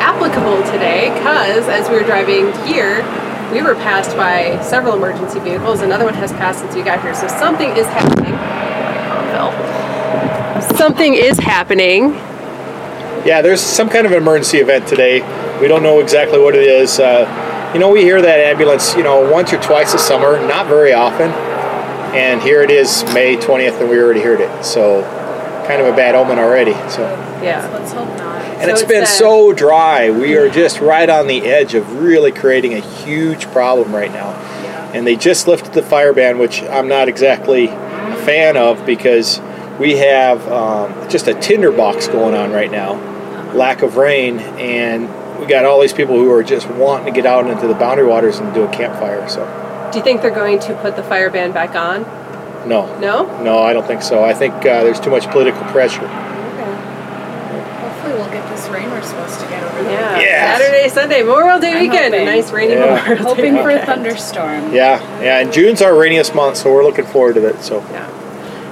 [0.00, 3.02] applicable today because as we were driving here,
[3.52, 5.80] we were passed by several emergency vehicles.
[5.82, 7.14] Another one has passed since we got here.
[7.14, 8.34] So something is happening.
[9.32, 9.65] Phil.
[10.60, 12.14] Something is happening.
[13.24, 15.20] Yeah, there's some kind of emergency event today.
[15.60, 16.98] We don't know exactly what it is.
[17.00, 20.66] Uh, you know, we hear that ambulance, you know, once or twice a summer, not
[20.66, 21.30] very often.
[22.14, 24.64] And here it is, May 20th, and we already heard it.
[24.64, 25.02] So,
[25.66, 26.72] kind of a bad omen already.
[26.88, 27.02] So,
[27.42, 27.68] Yeah.
[27.72, 28.42] Let's hope not.
[28.42, 30.10] and So it's it's been that- so dry.
[30.10, 34.34] We are just right on the edge of really creating a huge problem right now.
[34.94, 39.40] And they just lifted the fire ban, which I'm not exactly a fan of because
[39.78, 42.94] we have um, just a tinderbox going on right now,
[43.52, 45.08] lack of rain, and
[45.40, 48.06] we got all these people who are just wanting to get out into the boundary
[48.06, 49.28] waters and do a campfire.
[49.28, 49.44] So,
[49.92, 52.02] Do you think they're going to put the fire ban back on?
[52.68, 53.42] no, No?
[53.42, 54.24] no, I don't think so.
[54.24, 56.00] I think uh, there's too much political pressure.
[56.02, 56.10] Okay.
[57.80, 59.92] Hopefully we'll get this rain we're supposed to get over there.
[59.92, 60.18] Yeah.
[60.20, 60.58] Yes.
[60.62, 62.14] Saturday, Sunday, Memorial Day I'm weekend.
[62.14, 62.34] A hoping.
[62.34, 62.80] nice rainy Yeah.
[62.96, 63.86] Memorial Day Hoping for a weekend.
[63.86, 64.74] thunderstorm.
[64.74, 67.60] Yeah, yeah, and June's our rainiest month, so we're looking forward to it.
[67.62, 68.08] So, Yeah.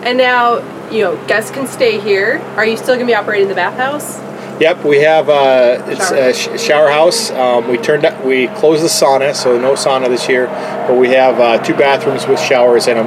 [0.04, 0.58] And now,
[0.90, 2.38] you know, guests can stay here.
[2.56, 4.20] Are you still going to be operating the bathhouse?
[4.60, 6.18] Yep, we have uh, it's Shower.
[6.18, 7.30] a sh- shower house.
[7.32, 10.46] Um, we turned up, we closed the sauna, so no sauna this year.
[10.86, 13.06] But we have uh, two bathrooms with showers in them.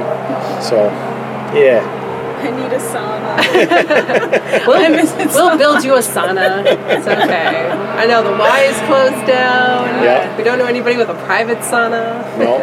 [0.62, 0.76] So,
[1.56, 1.80] yeah,
[2.42, 3.18] I need a sauna.
[4.66, 6.64] We'll, we'll build you a sauna.
[6.66, 7.68] It's okay.
[7.70, 10.04] I know the Y is closed down.
[10.04, 10.36] Yeah.
[10.36, 12.22] We don't know anybody with a private sauna.
[12.38, 12.58] No.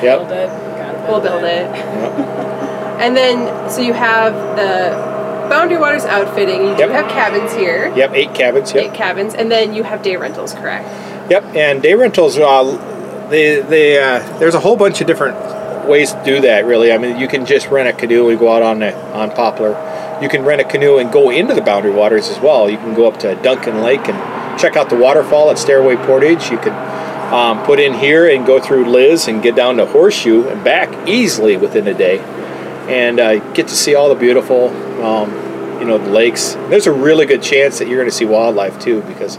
[0.00, 0.20] Build Yep.
[0.30, 0.48] it.
[0.48, 1.66] Gotta We'll build it.
[1.74, 2.59] Yep.
[3.00, 6.60] And then, so you have the Boundary Waters outfitting.
[6.66, 6.90] You do Yep.
[6.90, 7.92] have cabins here.
[7.96, 8.10] Yep.
[8.14, 8.72] Eight cabins.
[8.74, 8.84] Yep.
[8.84, 10.86] Eight cabins, and then you have day rentals, correct?
[11.30, 15.36] Yep, and day rentals, uh, they, they, uh, there's a whole bunch of different
[15.88, 16.66] ways to do that.
[16.66, 19.30] Really, I mean, you can just rent a canoe and go out on the, on
[19.30, 19.76] Poplar.
[20.20, 22.68] You can rent a canoe and go into the Boundary Waters as well.
[22.68, 26.50] You can go up to Duncan Lake and check out the waterfall at Stairway Portage.
[26.50, 26.72] You could
[27.32, 31.08] um, put in here and go through Liz and get down to Horseshoe and back
[31.08, 32.18] easily within a day,
[32.90, 34.68] and uh, get to see all the beautiful,
[35.04, 35.30] um,
[35.78, 36.54] you know, the lakes.
[36.68, 39.36] There's a really good chance that you're going to see wildlife too because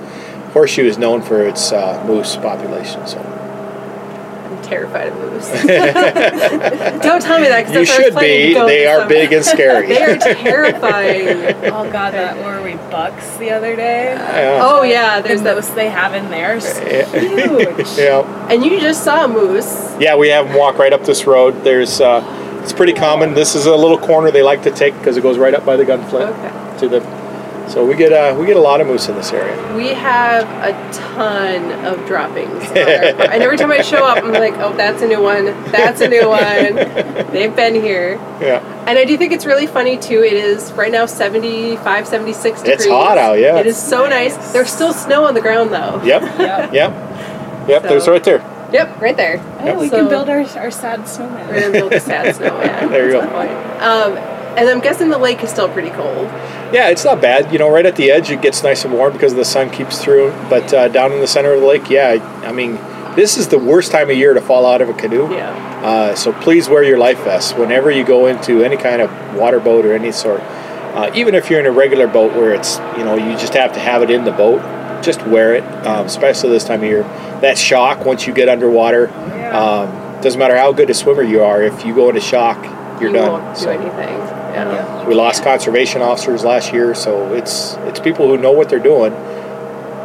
[0.54, 3.06] Horseshoe is known for its uh, moose population.
[3.08, 5.48] So I'm terrified of moose.
[7.04, 8.54] Don't tell me that because you should be.
[8.54, 9.88] They are big and scary.
[9.90, 11.28] they are terrifying.
[11.74, 14.14] Oh god, that were we bucks the other day?
[14.14, 14.60] Yeah.
[14.64, 16.58] Oh yeah, there's moose those, they have in there.
[16.58, 17.20] Yeah.
[17.20, 17.98] huge.
[17.98, 19.94] yeah, and you just saw a moose.
[20.00, 20.16] yeah.
[20.16, 21.66] We have them walk right up this road.
[21.66, 22.22] There's, uh,
[22.62, 23.34] it's pretty common.
[23.34, 25.76] This is a little corner they like to take because it goes right up by
[25.76, 26.80] the Gunflint Okay.
[26.80, 27.22] to the.
[27.70, 29.56] So we get uh, we get a lot of moose in this area.
[29.78, 32.64] We have a ton of droppings.
[32.72, 35.46] and every time I show up, I'm like, oh, that's a new one.
[35.72, 36.76] That's a new one.
[37.32, 38.16] They've been here.
[38.42, 40.22] Yeah, And I do think it's really funny too.
[40.22, 42.76] It is right now 75, 76 degrees.
[42.82, 43.58] It's hot out, yeah.
[43.60, 44.52] It is so nice.
[44.52, 46.02] There's still snow on the ground though.
[46.04, 46.74] yep, Yep.
[46.74, 47.82] yep, yep.
[47.84, 48.40] So- There's right there.
[48.72, 49.42] Yep, right there.
[49.62, 51.48] Oh, we So- can build our, our sad snowman.
[51.48, 51.62] We're snowman.
[51.62, 52.90] gonna build a sad snowman.
[52.92, 53.22] There you go.
[53.22, 54.18] Um,
[54.58, 56.28] and I'm guessing the lake is still pretty cold.
[56.74, 57.52] Yeah, it's not bad.
[57.52, 60.02] You know, right at the edge, it gets nice and warm because the sun keeps
[60.02, 60.32] through.
[60.50, 62.76] But uh, down in the center of the lake, yeah, I mean,
[63.16, 65.34] this is the worst time of year to fall out of a canoe.
[65.34, 65.50] Yeah.
[65.84, 69.60] Uh, so please wear your life vest whenever you go into any kind of water
[69.60, 70.42] boat or any sort.
[70.42, 73.72] Uh, even if you're in a regular boat where it's you know you just have
[73.74, 74.60] to have it in the boat,
[75.04, 75.64] just wear it.
[75.86, 77.04] Um, especially this time of year.
[77.42, 79.10] That shock once you get underwater.
[79.52, 81.62] Um, doesn't matter how good a swimmer you are.
[81.64, 82.64] If you go into shock,
[83.02, 83.32] you're you done.
[83.44, 84.18] won't do So, anything.
[84.54, 84.72] Yeah.
[84.74, 85.08] yeah.
[85.08, 89.14] We lost conservation officers last year, so it's it's people who know what they're doing.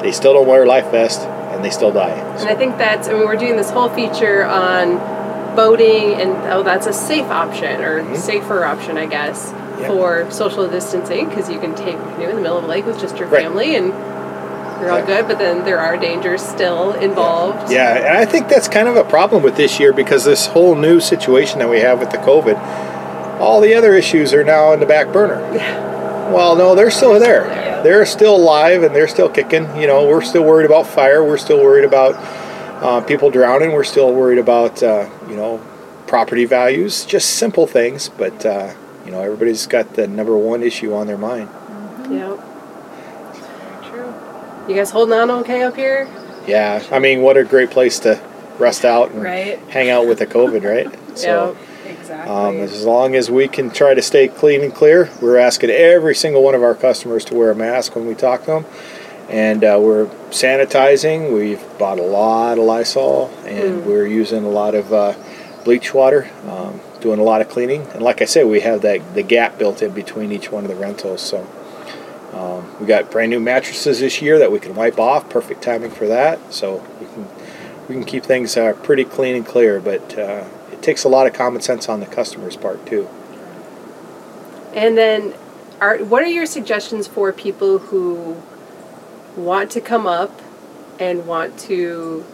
[0.02, 2.10] They still don't wear a life vest, and they still die.
[2.38, 4.96] And I think that's, I mean, we're doing this whole feature on
[5.56, 9.82] boating, and oh, that's a safe option or safer option, I guess, Mm-hmm.
[9.82, 9.88] Yeah.
[9.88, 12.86] for social distancing because you can take a canoe in the middle of a lake
[12.86, 13.42] with just your Right.
[13.42, 13.92] family and
[14.80, 17.72] you're all good, but then there are dangers still involved.
[17.72, 20.74] Yeah, and I think that's kind of a problem with this year because this whole
[20.74, 22.58] new situation that we have with the COVID,
[23.40, 25.40] all the other issues are now in the back burner.
[26.32, 27.44] Well, no, they're still there.
[27.44, 27.82] there.
[27.82, 29.64] They're still alive and they're still kicking.
[29.76, 31.22] You know, we're still worried about fire.
[31.24, 32.14] We're still worried about
[32.82, 33.72] uh, people drowning.
[33.72, 35.58] We're still worried about uh, you know
[36.06, 37.04] property values.
[37.04, 41.18] Just simple things, but uh, you know everybody's got the number one issue on their
[41.18, 41.48] mind.
[42.10, 42.38] Yep.
[42.38, 42.42] True.
[44.68, 46.08] You guys holding on okay up here?
[46.46, 48.20] Yeah, I mean, what a great place to
[48.58, 49.58] rest out and Right.
[49.68, 50.92] hang out with the COVID, right?
[51.16, 51.56] So.
[51.88, 52.34] Exactly.
[52.34, 56.14] Um, as long as we can try to stay clean and clear, we're asking every
[56.14, 58.64] single one of our customers to wear a mask when we talk to them.
[59.30, 61.32] And uh, we're sanitizing.
[61.32, 65.14] We've bought a lot of Lysol, and we're using a lot of uh,
[65.64, 67.82] bleach water, um, doing a lot of cleaning.
[67.94, 70.70] And like I said, we have that the gap built in between each one of
[70.70, 71.22] the rentals.
[71.22, 71.46] So
[72.32, 75.28] um, we got brand new mattresses this year that we can wipe off.
[75.30, 76.52] Perfect timing for that.
[76.52, 77.28] So we can
[77.88, 79.80] we can keep things uh, pretty clean and clear.
[79.80, 83.08] But uh, it takes a lot of common sense on the customer's part too.
[84.74, 85.34] And then,
[85.80, 88.42] are what are your suggestions for people who
[89.36, 90.42] want to come up
[90.98, 92.24] and want to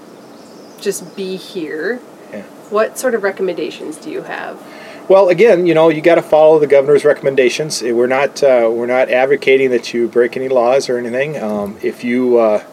[0.80, 2.00] just be here?
[2.32, 2.42] Yeah.
[2.70, 4.60] What sort of recommendations do you have?
[5.08, 7.82] Well, again, you know, you got to follow the governor's recommendations.
[7.82, 11.36] Eh, We're not uh, we're not advocating that you break any laws or anything.
[11.42, 12.64] Um, if you uh,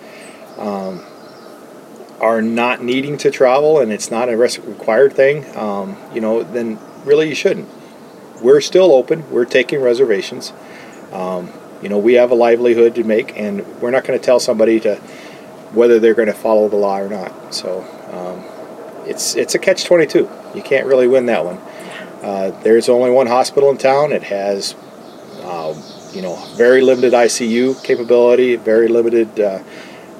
[0.57, 1.03] um,
[2.21, 6.77] are not needing to travel and it's not a required thing, um, you know, then
[7.03, 7.67] really you shouldn't.
[8.43, 9.29] We're still open.
[9.31, 10.53] We're taking reservations.
[11.11, 14.39] Um, you know, we have a livelihood to make, and we're not going to tell
[14.39, 14.95] somebody to
[15.73, 17.53] whether they're going to follow the law or not.
[17.55, 20.29] So um, it's it's a catch twenty two.
[20.53, 21.59] You can't really win that one.
[22.21, 24.11] Uh, there's only one hospital in town.
[24.11, 24.75] It has,
[25.43, 25.81] um,
[26.13, 29.63] you know, very limited ICU capability, very limited uh,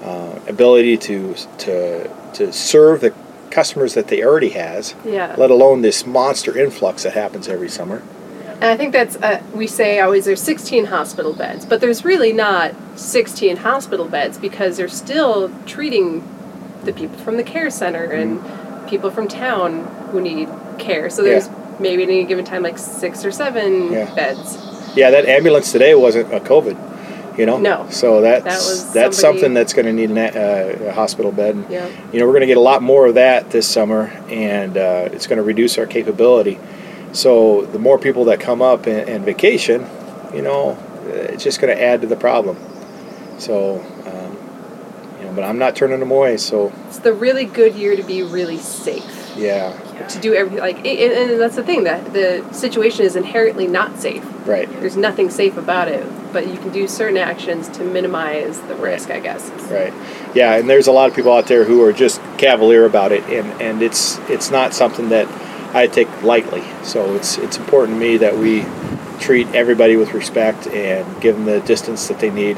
[0.04, 3.14] uh, ability to to to serve the
[3.52, 4.96] customers that they already has.
[5.04, 5.36] Yeah.
[5.38, 8.02] Let alone this monster influx that happens every summer.
[8.62, 12.34] And I think that's, uh, we say always there's 16 hospital beds, but there's really
[12.34, 16.28] not 16 hospital beds because they're still treating
[16.84, 18.42] the people from the care center and
[18.90, 21.10] people from town who need care.
[21.10, 24.14] So there's maybe at any given time like six or seven Yeah.
[24.14, 24.58] beds.
[24.96, 26.78] Yeah, that ambulance today wasn't a COVID.
[27.38, 27.58] You know.
[27.58, 27.88] No.
[27.90, 31.56] So that's That was that's something that's going to need an, uh, a hospital bed.
[31.56, 31.88] And, Yeah.
[32.12, 35.08] You know, we're going to get a lot more of that this summer, and uh,
[35.14, 36.60] it's going to reduce our capability.
[37.14, 39.86] So the more people that come up and, and vacation,
[40.34, 40.72] you know,
[41.08, 42.58] uh, it's just going to add to the problem.
[43.38, 43.76] So,
[44.06, 44.38] um,
[45.20, 46.36] you know, but I'm not turning them away.
[46.38, 49.34] So It's the really good year to be really safe.
[49.38, 49.72] yeah,
[50.08, 54.00] To do everything like, and, and that's the thing that the situation is inherently not
[54.00, 54.24] safe.
[54.48, 54.70] right.
[54.80, 59.10] There's nothing safe about it, but you can do certain actions to minimize the risk.
[59.12, 59.50] I guess.
[59.70, 59.94] Right.
[60.34, 63.24] Yeah, and there's a lot of people out there who are just cavalier about it,
[63.26, 65.28] and, and it's it's not something that
[65.76, 66.64] I take lightly.
[66.84, 68.66] So it's it's important to me that we
[69.20, 72.58] treat everybody with respect and give them the distance that they need,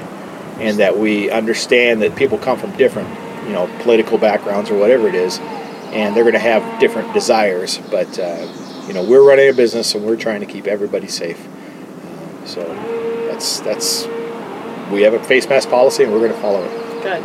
[0.59, 3.09] and that we understand that people come from different,
[3.45, 5.39] you know, political backgrounds or whatever it is,
[5.91, 7.77] and they're going to have different desires.
[7.89, 8.47] But uh,
[8.87, 11.39] you know, we're running a business and we're trying to keep everybody safe.
[11.47, 14.05] Uh, so that's that's
[14.91, 17.03] we have a face mask policy and we're going to follow it.
[17.03, 17.23] Good.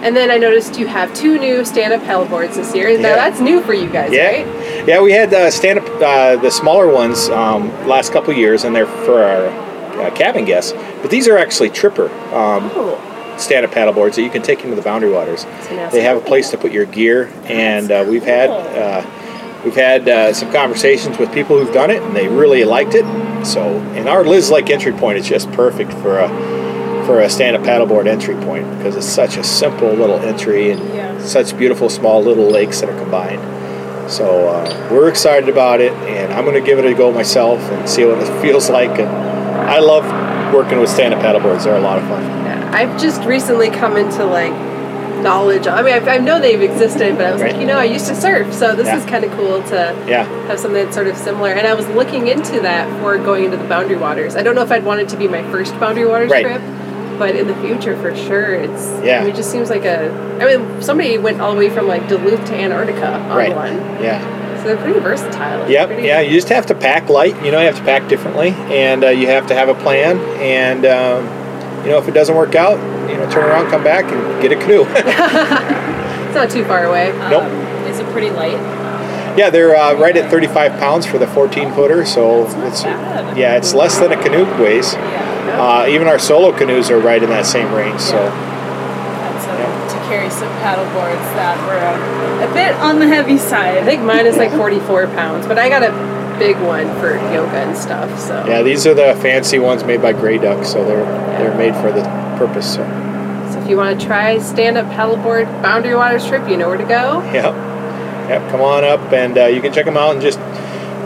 [0.00, 2.88] And then I noticed you have two new stand-up paddleboards this year.
[2.98, 3.14] Now Yeah.
[3.16, 4.86] that's new for you guys, Yeah, right?
[4.86, 5.00] yeah.
[5.02, 8.86] We had uh, stand up uh, the smaller ones um, last couple years, and they're
[8.86, 9.46] for our
[10.00, 10.72] uh, cabin guests.
[11.02, 12.94] But these are actually tripper um, Oh,
[13.38, 15.44] stand up paddle boards that you can take into the boundary waters.
[15.92, 20.08] They have a place to put your gear, and uh, we've had uh, we've had
[20.08, 23.04] uh, some conversations with people who've done it, and they really liked it.
[23.46, 23.62] So,
[23.94, 26.28] and our Lizz Lake entry point is just perfect for a
[27.06, 30.80] for a stand up paddleboard entry point because it's such a simple little entry and
[30.94, 31.18] Yeah.
[31.22, 33.40] such beautiful small little lakes that are combined.
[34.10, 37.60] So uh, we're excited about it, and I'm going to give it a go myself
[37.60, 38.98] and see what it feels like.
[38.98, 40.04] And I love
[40.52, 42.22] working with stand-up paddleboards; they're a lot of fun.
[42.72, 44.52] I've just recently come into like
[45.22, 45.66] knowledge.
[45.66, 47.52] I mean, I, I know they've existed, but I was Right.
[47.52, 48.98] like, you know, I used to surf, so this Yeah.
[48.98, 51.50] is kind of cool to Yeah, have something that's sort of similar.
[51.50, 54.36] And I was looking into that for going into the Boundary Waters.
[54.36, 56.44] I don't know if I'd want it to be my first Boundary Waters Right.
[56.44, 56.60] trip,
[57.18, 58.92] but in the future, for sure, it's.
[59.02, 59.16] Yeah.
[59.18, 60.08] I mean, it just seems like a.
[60.40, 63.52] I mean, somebody went all the way from like Duluth to Antarctica on Right.
[63.56, 64.20] one, yeah,
[64.58, 65.62] so they're pretty versatile.
[65.62, 66.20] It's yep, pretty- yeah.
[66.20, 67.34] You just have to pack light.
[67.44, 70.16] You know, you have to pack differently, and uh, you have to have a plan.
[70.40, 71.28] And um,
[71.84, 74.52] you know, if it doesn't work out, you know, turn around, come back, and get
[74.52, 74.84] a canoe.
[76.28, 77.10] It's not too far away.
[77.30, 77.44] Nope.
[77.88, 78.58] Is it pretty light?
[79.38, 83.38] yeah, they're uh, right at 35 pounds for the 14 footer, so it's bad.
[83.38, 84.92] yeah, it's less than a canoe weighs.
[84.92, 85.56] Yeah.
[85.58, 88.00] Uh, even our solo canoes are right in that same range.
[88.00, 88.16] So.
[88.18, 93.38] That's a, to carry some paddle boards that were a, a bit on the heavy
[93.38, 93.78] side.
[93.78, 95.92] I think mine is like 44 pounds, but I got a
[96.38, 98.18] big one for yoga and stuff.
[98.20, 101.04] So Yeah, these are the fancy ones made by Grey Duck, so they're
[101.38, 102.02] they're made for the
[102.38, 102.74] purpose.
[102.74, 102.82] So,
[103.52, 106.84] So if you want to try stand-up paddleboard boundary waters trip, you know where to
[106.84, 107.22] go.
[107.32, 107.54] yep,
[108.28, 108.50] yep.
[108.50, 110.38] Come on up, and uh, you can check them out and just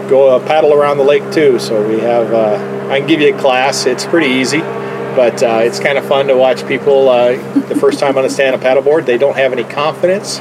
[0.09, 1.59] go uh, paddle around the lake too.
[1.59, 2.33] So we have.
[2.33, 3.87] Uh, I can give you a class.
[3.87, 7.33] It's pretty easy, but uh, it's kind of fun to watch people uh,
[7.68, 9.07] the first time on a stand-up paddleboard.
[9.07, 10.39] They don't have any confidence,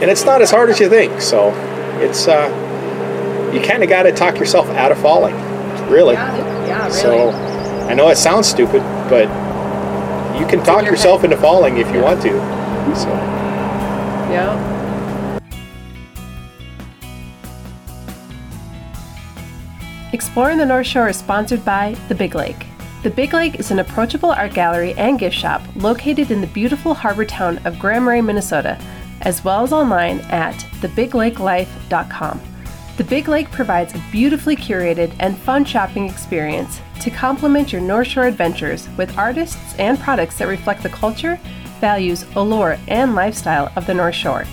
[0.00, 1.20] and it's not as hard as you think.
[1.20, 1.52] So
[2.00, 2.48] it's uh,
[3.52, 5.34] you kind of got to talk yourself out of falling,
[5.88, 6.14] really.
[6.14, 6.92] Yeah, yeah, really.
[6.92, 9.28] So I know it sounds stupid, but
[10.38, 12.30] you can talk your yourself into falling if you want to.
[12.96, 13.08] So
[14.30, 14.70] Yeah.
[20.12, 22.66] Exploring the North Shore is sponsored by The Big Lake.
[23.02, 26.94] The Big Lake is an approachable art gallery and gift shop located in the beautiful
[26.94, 28.78] harbor town of Grand Marais, Minnesota,
[29.22, 32.40] as well as online at thebiglakeLife.com.
[33.00, 38.08] The Big Lake provides a beautifully curated and fun shopping experience to complement your North
[38.08, 41.40] Shore adventures with artists and products that reflect the culture,
[41.80, 44.44] values, allure, and lifestyle of the North Shore.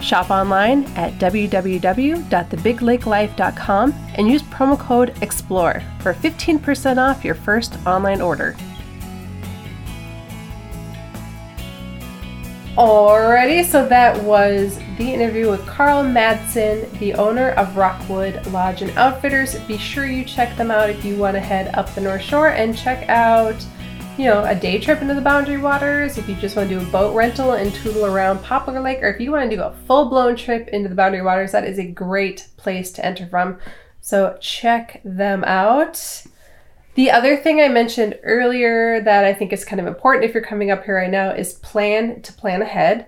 [0.00, 8.22] Shop online at www.thebiglakeLife.com and use promo code EXPLORE for 15% off your first online
[8.22, 8.56] order.
[12.76, 18.90] Alrighty, so that was the interview with Carl Madsen, the owner of Rockwood Lodge and
[18.92, 19.58] Outfitters.
[19.66, 22.48] Be sure you check them out if you want to head up the North Shore
[22.48, 23.62] and check out,
[24.16, 26.16] you know, a day trip into the Boundary Waters.
[26.16, 29.08] If you just want to do a boat rental and tootle around Poplar Lake, or
[29.08, 31.78] if you want to do a full blown trip into the Boundary Waters, that is
[31.78, 33.58] a great place to enter from.
[34.00, 36.24] So check them out.
[36.94, 40.42] The other thing I mentioned earlier that I think is kind of important if you're
[40.42, 43.06] coming up here right now is plan to plan ahead.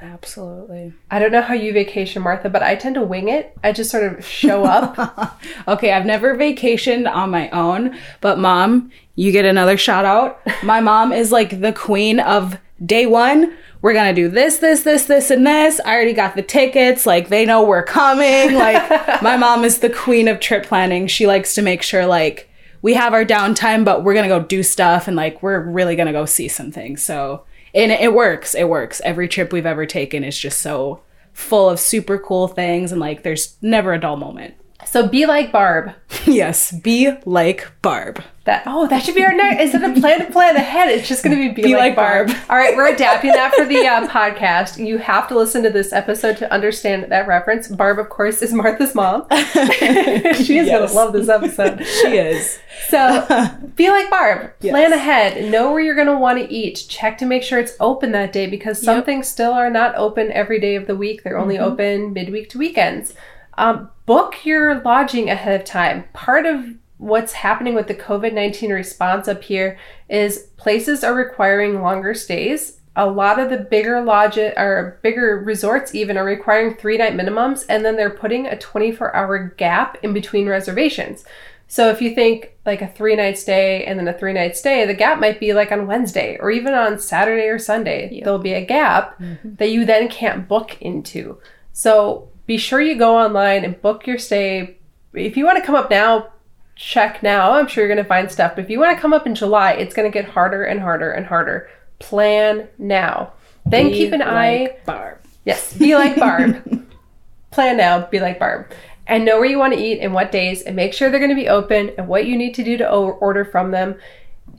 [0.00, 0.92] Absolutely.
[1.10, 3.56] I don't know how you vacation, Martha, but I tend to wing it.
[3.64, 5.40] I just sort of show up.
[5.66, 10.40] Okay, I've never vacationed on my own, but mom, you get another shout out.
[10.62, 13.56] My mom is like the queen of day one.
[13.80, 15.80] We're gonna do this, this, this, this, and this.
[15.84, 17.06] I already got the tickets.
[17.06, 18.54] Like they know we're coming.
[18.54, 21.06] Like my mom is the queen of trip planning.
[21.06, 22.50] She likes to make sure like
[22.84, 26.12] we have our downtime, but we're gonna go do stuff and like we're really gonna
[26.12, 27.02] go see some things.
[27.02, 28.54] So and it works.
[28.54, 29.00] It works.
[29.06, 31.00] Every trip we've ever taken is just so
[31.32, 34.52] full of super cool things and like there's never a dull moment.
[34.86, 35.92] So be like Barb.
[36.26, 38.22] yes, be like Barb.
[38.44, 39.62] That oh, that should be our next.
[39.62, 41.96] Instead of plan to plan ahead, it's just going to be be, Be like, like
[41.96, 42.26] Barb.
[42.26, 42.38] Barb.
[42.50, 44.84] All right, we're adapting that for the uh, podcast.
[44.84, 47.68] You have to listen to this episode to understand that reference.
[47.68, 49.26] Barb, of course, is Martha's mom.
[49.32, 51.86] she is going to love this episode.
[51.86, 52.58] She is.
[52.88, 53.26] So
[53.76, 54.52] be like Barb.
[54.60, 55.50] Plan ahead.
[55.50, 56.84] Know where you're going to want to eat.
[56.86, 59.06] Check to make sure it's open that day because some Yep.
[59.06, 61.22] things still are not open every day of the week.
[61.24, 63.14] They're only open midweek to weekends.
[63.56, 66.04] Um, book your lodging ahead of time.
[66.12, 66.64] Part of
[66.98, 69.78] what's happening with the COVID 19 response up here
[70.08, 72.80] is places are requiring longer stays.
[72.96, 77.64] A lot of the bigger lodge or bigger resorts even are requiring three night minimums,
[77.68, 81.24] and then they're putting a 24 hour gap in between reservations.
[81.66, 84.86] So if you think like a three night stay and then a three night stay,
[84.86, 88.20] the gap might be like on Wednesday or even on Saturday or Sunday.
[88.22, 89.18] There'll be a gap
[89.58, 91.38] that you then can't book into.
[91.72, 94.76] So be sure you go online and book your stay.
[95.12, 96.32] If you want to come up now,
[96.76, 97.52] check now.
[97.52, 98.54] I'm sure you're going to find stuff.
[98.54, 100.80] But if you want to come up in July, it's going to get harder and
[100.80, 101.68] harder and harder.
[101.98, 103.32] Plan now.
[103.66, 104.76] Then Be keep an eye.
[104.84, 105.18] Barb.
[105.44, 106.86] Yes, be like Barb.
[107.50, 108.70] Plan now, be like Barb.
[109.06, 111.30] And know where you want to eat and what days, and make sure they're going
[111.30, 113.96] to be open and what you need to do to order from them.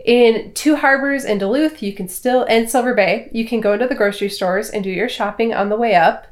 [0.06, 3.88] In Two Harbors and Duluth, you can still, and Silver Bay, you can go into
[3.88, 6.28] the grocery stores and do your shopping on the way up.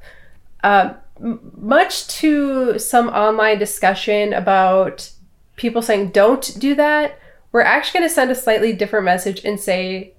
[0.64, 5.10] Um, much to some online discussion about
[5.56, 7.18] people saying don't do that,
[7.52, 10.14] we're actually going to send a slightly different message and say,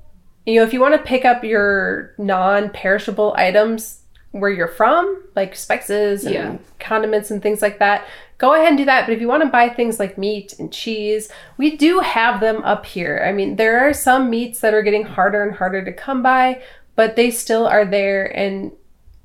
[0.47, 4.01] you know, if you want to pick up your non perishable items
[4.31, 6.57] where you're from, like spices and Yeah.
[6.81, 8.05] condiments and things like that,
[8.39, 9.07] go ahead and do that.
[9.07, 12.63] But if you want to buy things like meat and cheese, we do have them
[12.65, 13.23] up here.
[13.27, 16.63] I mean, there are some meats that are getting harder and harder to come by,
[16.97, 18.27] but they still are there.
[18.37, 18.73] And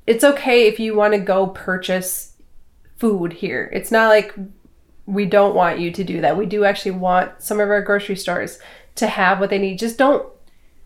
[0.06, 2.34] it's okay if you want to go purchase
[2.96, 3.70] food here.
[3.72, 4.34] It's not like
[5.06, 6.36] we don't want you to do that.
[6.36, 8.58] We do actually want some of our grocery stores
[8.96, 9.78] to have what they need.
[9.78, 10.26] Just don't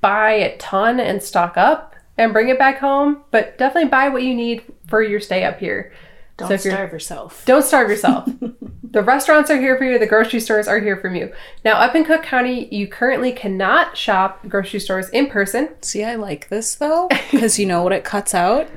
[0.01, 4.23] buy a ton and stock up and bring it back home, but definitely buy what
[4.23, 5.93] you need for your stay up here.
[6.37, 7.45] Don't So starve yourself.
[7.45, 8.29] Don't starve yourself.
[8.83, 11.33] the restaurants are here for you, the grocery stores are here for you.
[11.65, 15.71] Now, up in Cook County, you currently cannot shop grocery stores in person.
[15.83, 18.69] See, I like this though, because you know what it cuts out?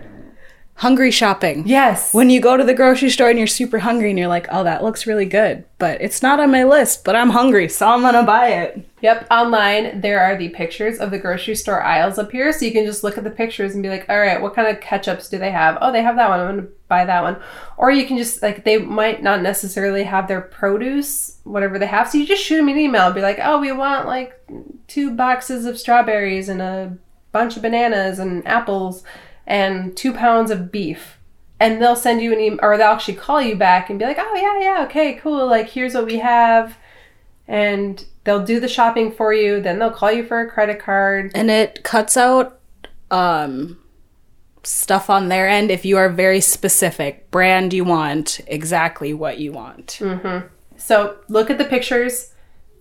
[0.77, 1.63] Hungry shopping.
[1.65, 2.13] Yes.
[2.13, 4.63] When you go to the grocery store and you're super hungry and you're like, oh,
[4.63, 8.01] that looks really good, but it's not on my list, but I'm hungry, so I'm
[8.01, 8.87] gonna buy it.
[9.01, 12.71] Yep, online there are the pictures of the grocery store aisles up here, so you
[12.71, 15.31] can just look at the pictures and be like, all right, what kind of ketchups
[15.31, 15.79] do they have?
[15.81, 16.39] Oh, they have that one.
[16.39, 17.37] I'm gonna buy that one.
[17.77, 22.07] Or you can just like they might not necessarily have their produce, whatever they have,
[22.07, 24.39] so you just shoot them an email and be like, oh, we want like
[24.85, 26.95] two boxes of strawberries and a
[27.31, 29.03] bunch of bananas and apples
[29.47, 31.17] and two pounds of beef.
[31.59, 34.19] And they'll send you an email, or they'll actually call you back and be like,
[34.19, 35.47] oh, yeah, yeah, okay, cool.
[35.47, 36.77] Like, here's what we have
[37.47, 41.31] and they'll do the shopping for you then they'll call you for a credit card
[41.33, 42.59] And it cuts out
[43.09, 43.79] um
[44.63, 47.31] stuff on their end if you are very specific.
[47.31, 49.97] Brand you want, exactly what you want.
[50.75, 52.33] so look at the pictures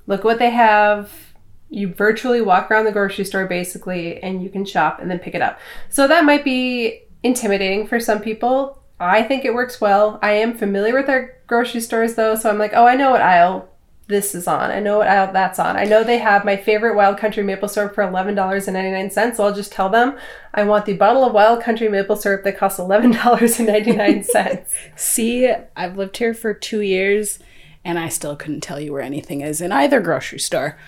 [0.06, 1.25] look what they have
[1.68, 5.34] you virtually walk around the grocery store basically and you can shop and then pick
[5.34, 5.58] it up.
[5.88, 8.82] So that might be intimidating for some people.
[9.00, 10.18] I think it works well.
[10.22, 13.22] I am familiar with our grocery stores though so i'm like oh i know what
[13.22, 13.68] aisle
[14.08, 14.70] this is on.
[14.70, 15.76] I know what aisle that's on.
[15.76, 19.72] I know they have my favorite wild country maple syrup for $11.99 so i'll just
[19.72, 20.16] tell them
[20.54, 24.64] i want the bottle of wild country maple syrup that costs $11.99
[24.96, 27.40] See, I've lived here for two years
[27.84, 30.78] and I still couldn't tell you where anything is in either grocery store.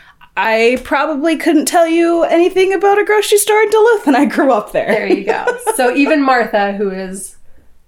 [0.40, 4.52] I probably couldn't tell you anything about a grocery store in Duluth and I grew
[4.52, 4.86] up there.
[4.86, 5.44] There you go.
[5.74, 7.36] So even Martha, who is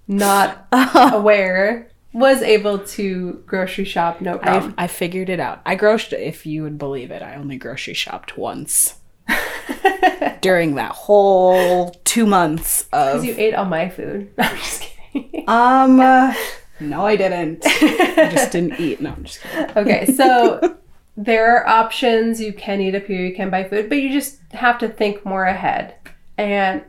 [0.05, 4.73] not aware, was able to grocery shop no I, problem.
[4.77, 5.61] I figured it out.
[5.65, 8.95] I grocery, if you would believe it, I only grocery shopped once
[10.41, 13.23] during that whole two months of.
[13.23, 14.29] you ate all my food.
[14.37, 15.45] I'm just kidding.
[15.47, 16.35] Um, uh,
[16.81, 17.63] no, I didn't.
[17.65, 18.99] I just didn't eat.
[18.99, 19.77] No, I'm just kidding.
[19.77, 20.79] okay, so
[21.17, 22.39] there are options.
[22.41, 25.25] You can eat up here, you can buy food, but you just have to think
[25.25, 25.95] more ahead.
[26.37, 26.83] And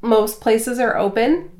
[0.00, 1.50] most places are open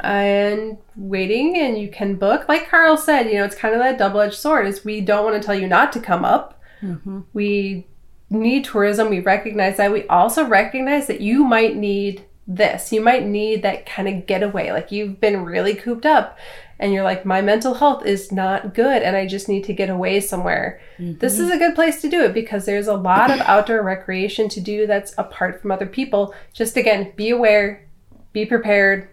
[0.00, 2.48] and waiting and you can book.
[2.48, 5.40] Like carl said you know it's kind of that double-edged sword is we don't want
[5.40, 6.60] to tell you not to come up.
[6.82, 7.20] Mm-hmm.
[7.32, 7.86] We
[8.28, 9.10] need tourism.
[9.10, 9.92] We recognize that.
[9.92, 12.92] We also recognize that you might need this.
[12.92, 14.72] You might need that kind of getaway.
[14.72, 16.38] Like you've been really cooped up
[16.82, 19.88] and you're like, my mental health is not good and I just need to get
[19.88, 23.38] away somewhere, this is a good place to do it because there's a lot of
[23.46, 26.34] outdoor recreation to do that's apart from other people.
[26.52, 27.88] Just again, be aware,
[28.32, 29.08] be prepared,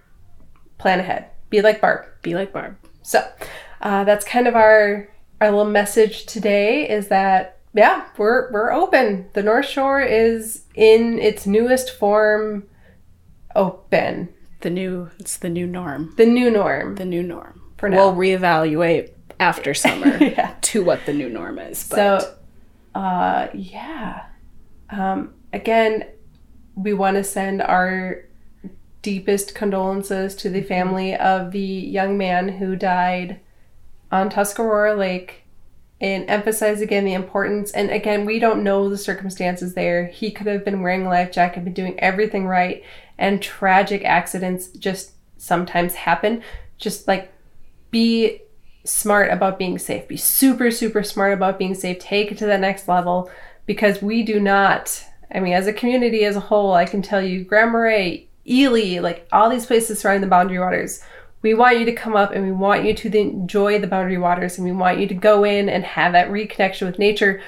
[0.80, 2.06] plan ahead, be like Barb.
[2.24, 2.76] Be like Barb.
[3.04, 3.24] So
[3.82, 5.08] uh, that's kind of our
[5.40, 9.30] our little message today is that yeah we're we're open.
[9.34, 12.68] The North Shore is in its newest form,
[13.56, 14.30] open.
[14.62, 16.16] The new it's the new norm.
[16.18, 16.96] The new norm.
[16.96, 17.59] The new norm.
[17.80, 17.98] For now.
[18.12, 20.56] We'll reevaluate after summer Yeah.
[20.62, 21.88] to what the new norm is.
[21.88, 22.36] But So,
[23.00, 24.26] uh, yeah.
[24.90, 26.06] Um, again,
[26.76, 28.26] we want to send our
[29.02, 33.40] deepest condolences to the family of the young man who died
[34.12, 35.44] on Tuscarora Lake
[36.02, 37.72] and emphasize again the importance.
[37.72, 40.08] And again, we don't know the circumstances there.
[40.08, 42.84] He could have been wearing a life jacket, been doing everything right,
[43.18, 46.42] and tragic accidents just sometimes happen.
[46.78, 47.32] Just like
[47.92, 48.42] be
[48.84, 50.08] smart about being safe.
[50.08, 52.00] Be super, super smart about being safe.
[52.00, 53.30] Take it to the next level
[53.66, 55.04] because we do not.
[55.32, 59.00] I mean, as a community as a whole, I can tell you, Grand Marais, Ely,
[59.00, 61.04] like all these places surrounding the boundary waters.
[61.42, 64.58] We want you to come up and we want you to enjoy the boundary waters
[64.58, 67.42] and we want you to go in and have that reconnection with nature.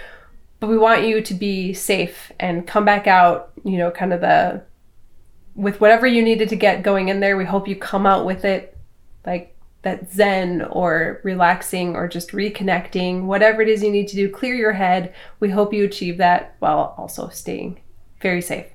[0.60, 4.22] But we want you to be safe and come back out, you know, kind of
[4.22, 4.64] the
[5.56, 7.36] with whatever you needed to get going in there.
[7.36, 8.78] We hope you come out with it
[9.26, 9.51] like
[9.84, 14.54] that zen or relaxing or just reconnecting, whatever it is you need to do, clear
[14.54, 15.14] your head.
[15.40, 17.80] We hope you achieve that while also staying
[18.22, 18.68] very safe.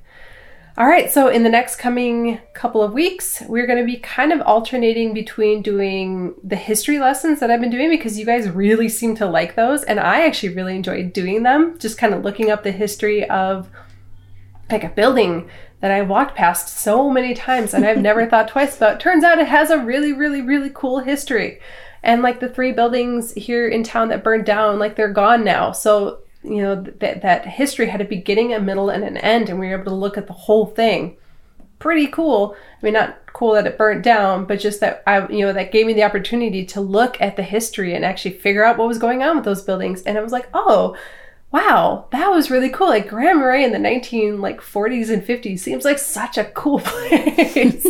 [0.78, 4.30] All right, so in the next coming couple of weeks, we're going to be kind
[4.30, 8.90] of alternating between doing the history lessons that I've been doing because you guys really
[8.90, 12.50] seem to like those, and I actually really enjoyed doing them, just kind of looking
[12.50, 13.70] up the history of
[14.70, 15.48] like a building
[15.80, 19.00] that I walked past so many times and I've never thought twice about.
[19.00, 21.60] Turns out it has a really, really, really cool history.
[22.02, 25.72] And like the three buildings here in town that burned down, like they're gone now.
[25.72, 29.58] So, you know, that that history had a beginning, a middle, and an end, and
[29.58, 31.16] we were able to look at the whole thing.
[31.80, 32.54] Pretty cool.
[32.80, 35.72] I mean, not cool that it burnt down, but just that I, you know, that
[35.72, 38.98] gave me the opportunity to look at the history and actually figure out what was
[38.98, 40.02] going on with those buildings.
[40.02, 40.96] And I was like, oh,
[41.52, 42.88] wow, that was really cool.
[42.88, 46.80] Like Grand Marais in the 19 like 40s and 50s seems like such a cool
[46.84, 47.86] place.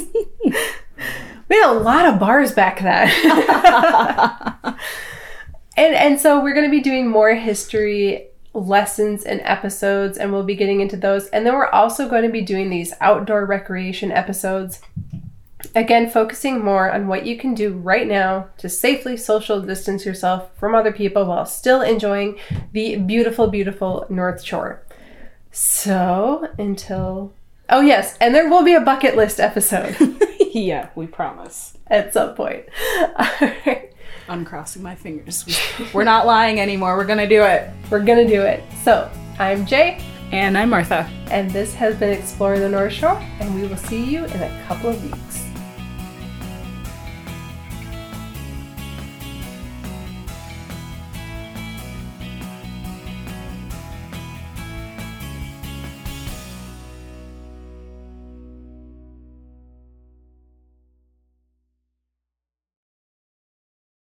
[1.49, 3.09] we had a lot of bars back then.
[5.77, 10.43] and and so we're going to be doing more history lessons and episodes and we'll
[10.43, 11.27] be getting into those.
[11.29, 14.81] And then we're also going to be doing these outdoor recreation episodes
[15.75, 20.51] Again, focusing more on what you can do right now to safely social distance yourself
[20.59, 22.39] from other people while still enjoying
[22.73, 24.83] the beautiful, beautiful North Shore.
[25.51, 27.33] So, until.
[27.71, 29.97] Oh, yes, and there will be a bucket list episode
[30.53, 31.77] yeah, we promise.
[31.89, 32.67] at some point.
[33.19, 33.93] Alright,
[34.29, 35.45] Uncrossing my fingers.
[35.93, 36.97] We're not lying anymore.
[36.97, 37.71] We're gonna do it.
[37.91, 38.63] we're gonna do it.
[38.85, 40.01] So, I'm Jay,
[40.33, 41.09] And I'm Martha.
[41.31, 44.65] and this has been Explore the North Shore, and we will see you in a
[44.69, 45.46] couple of weeks.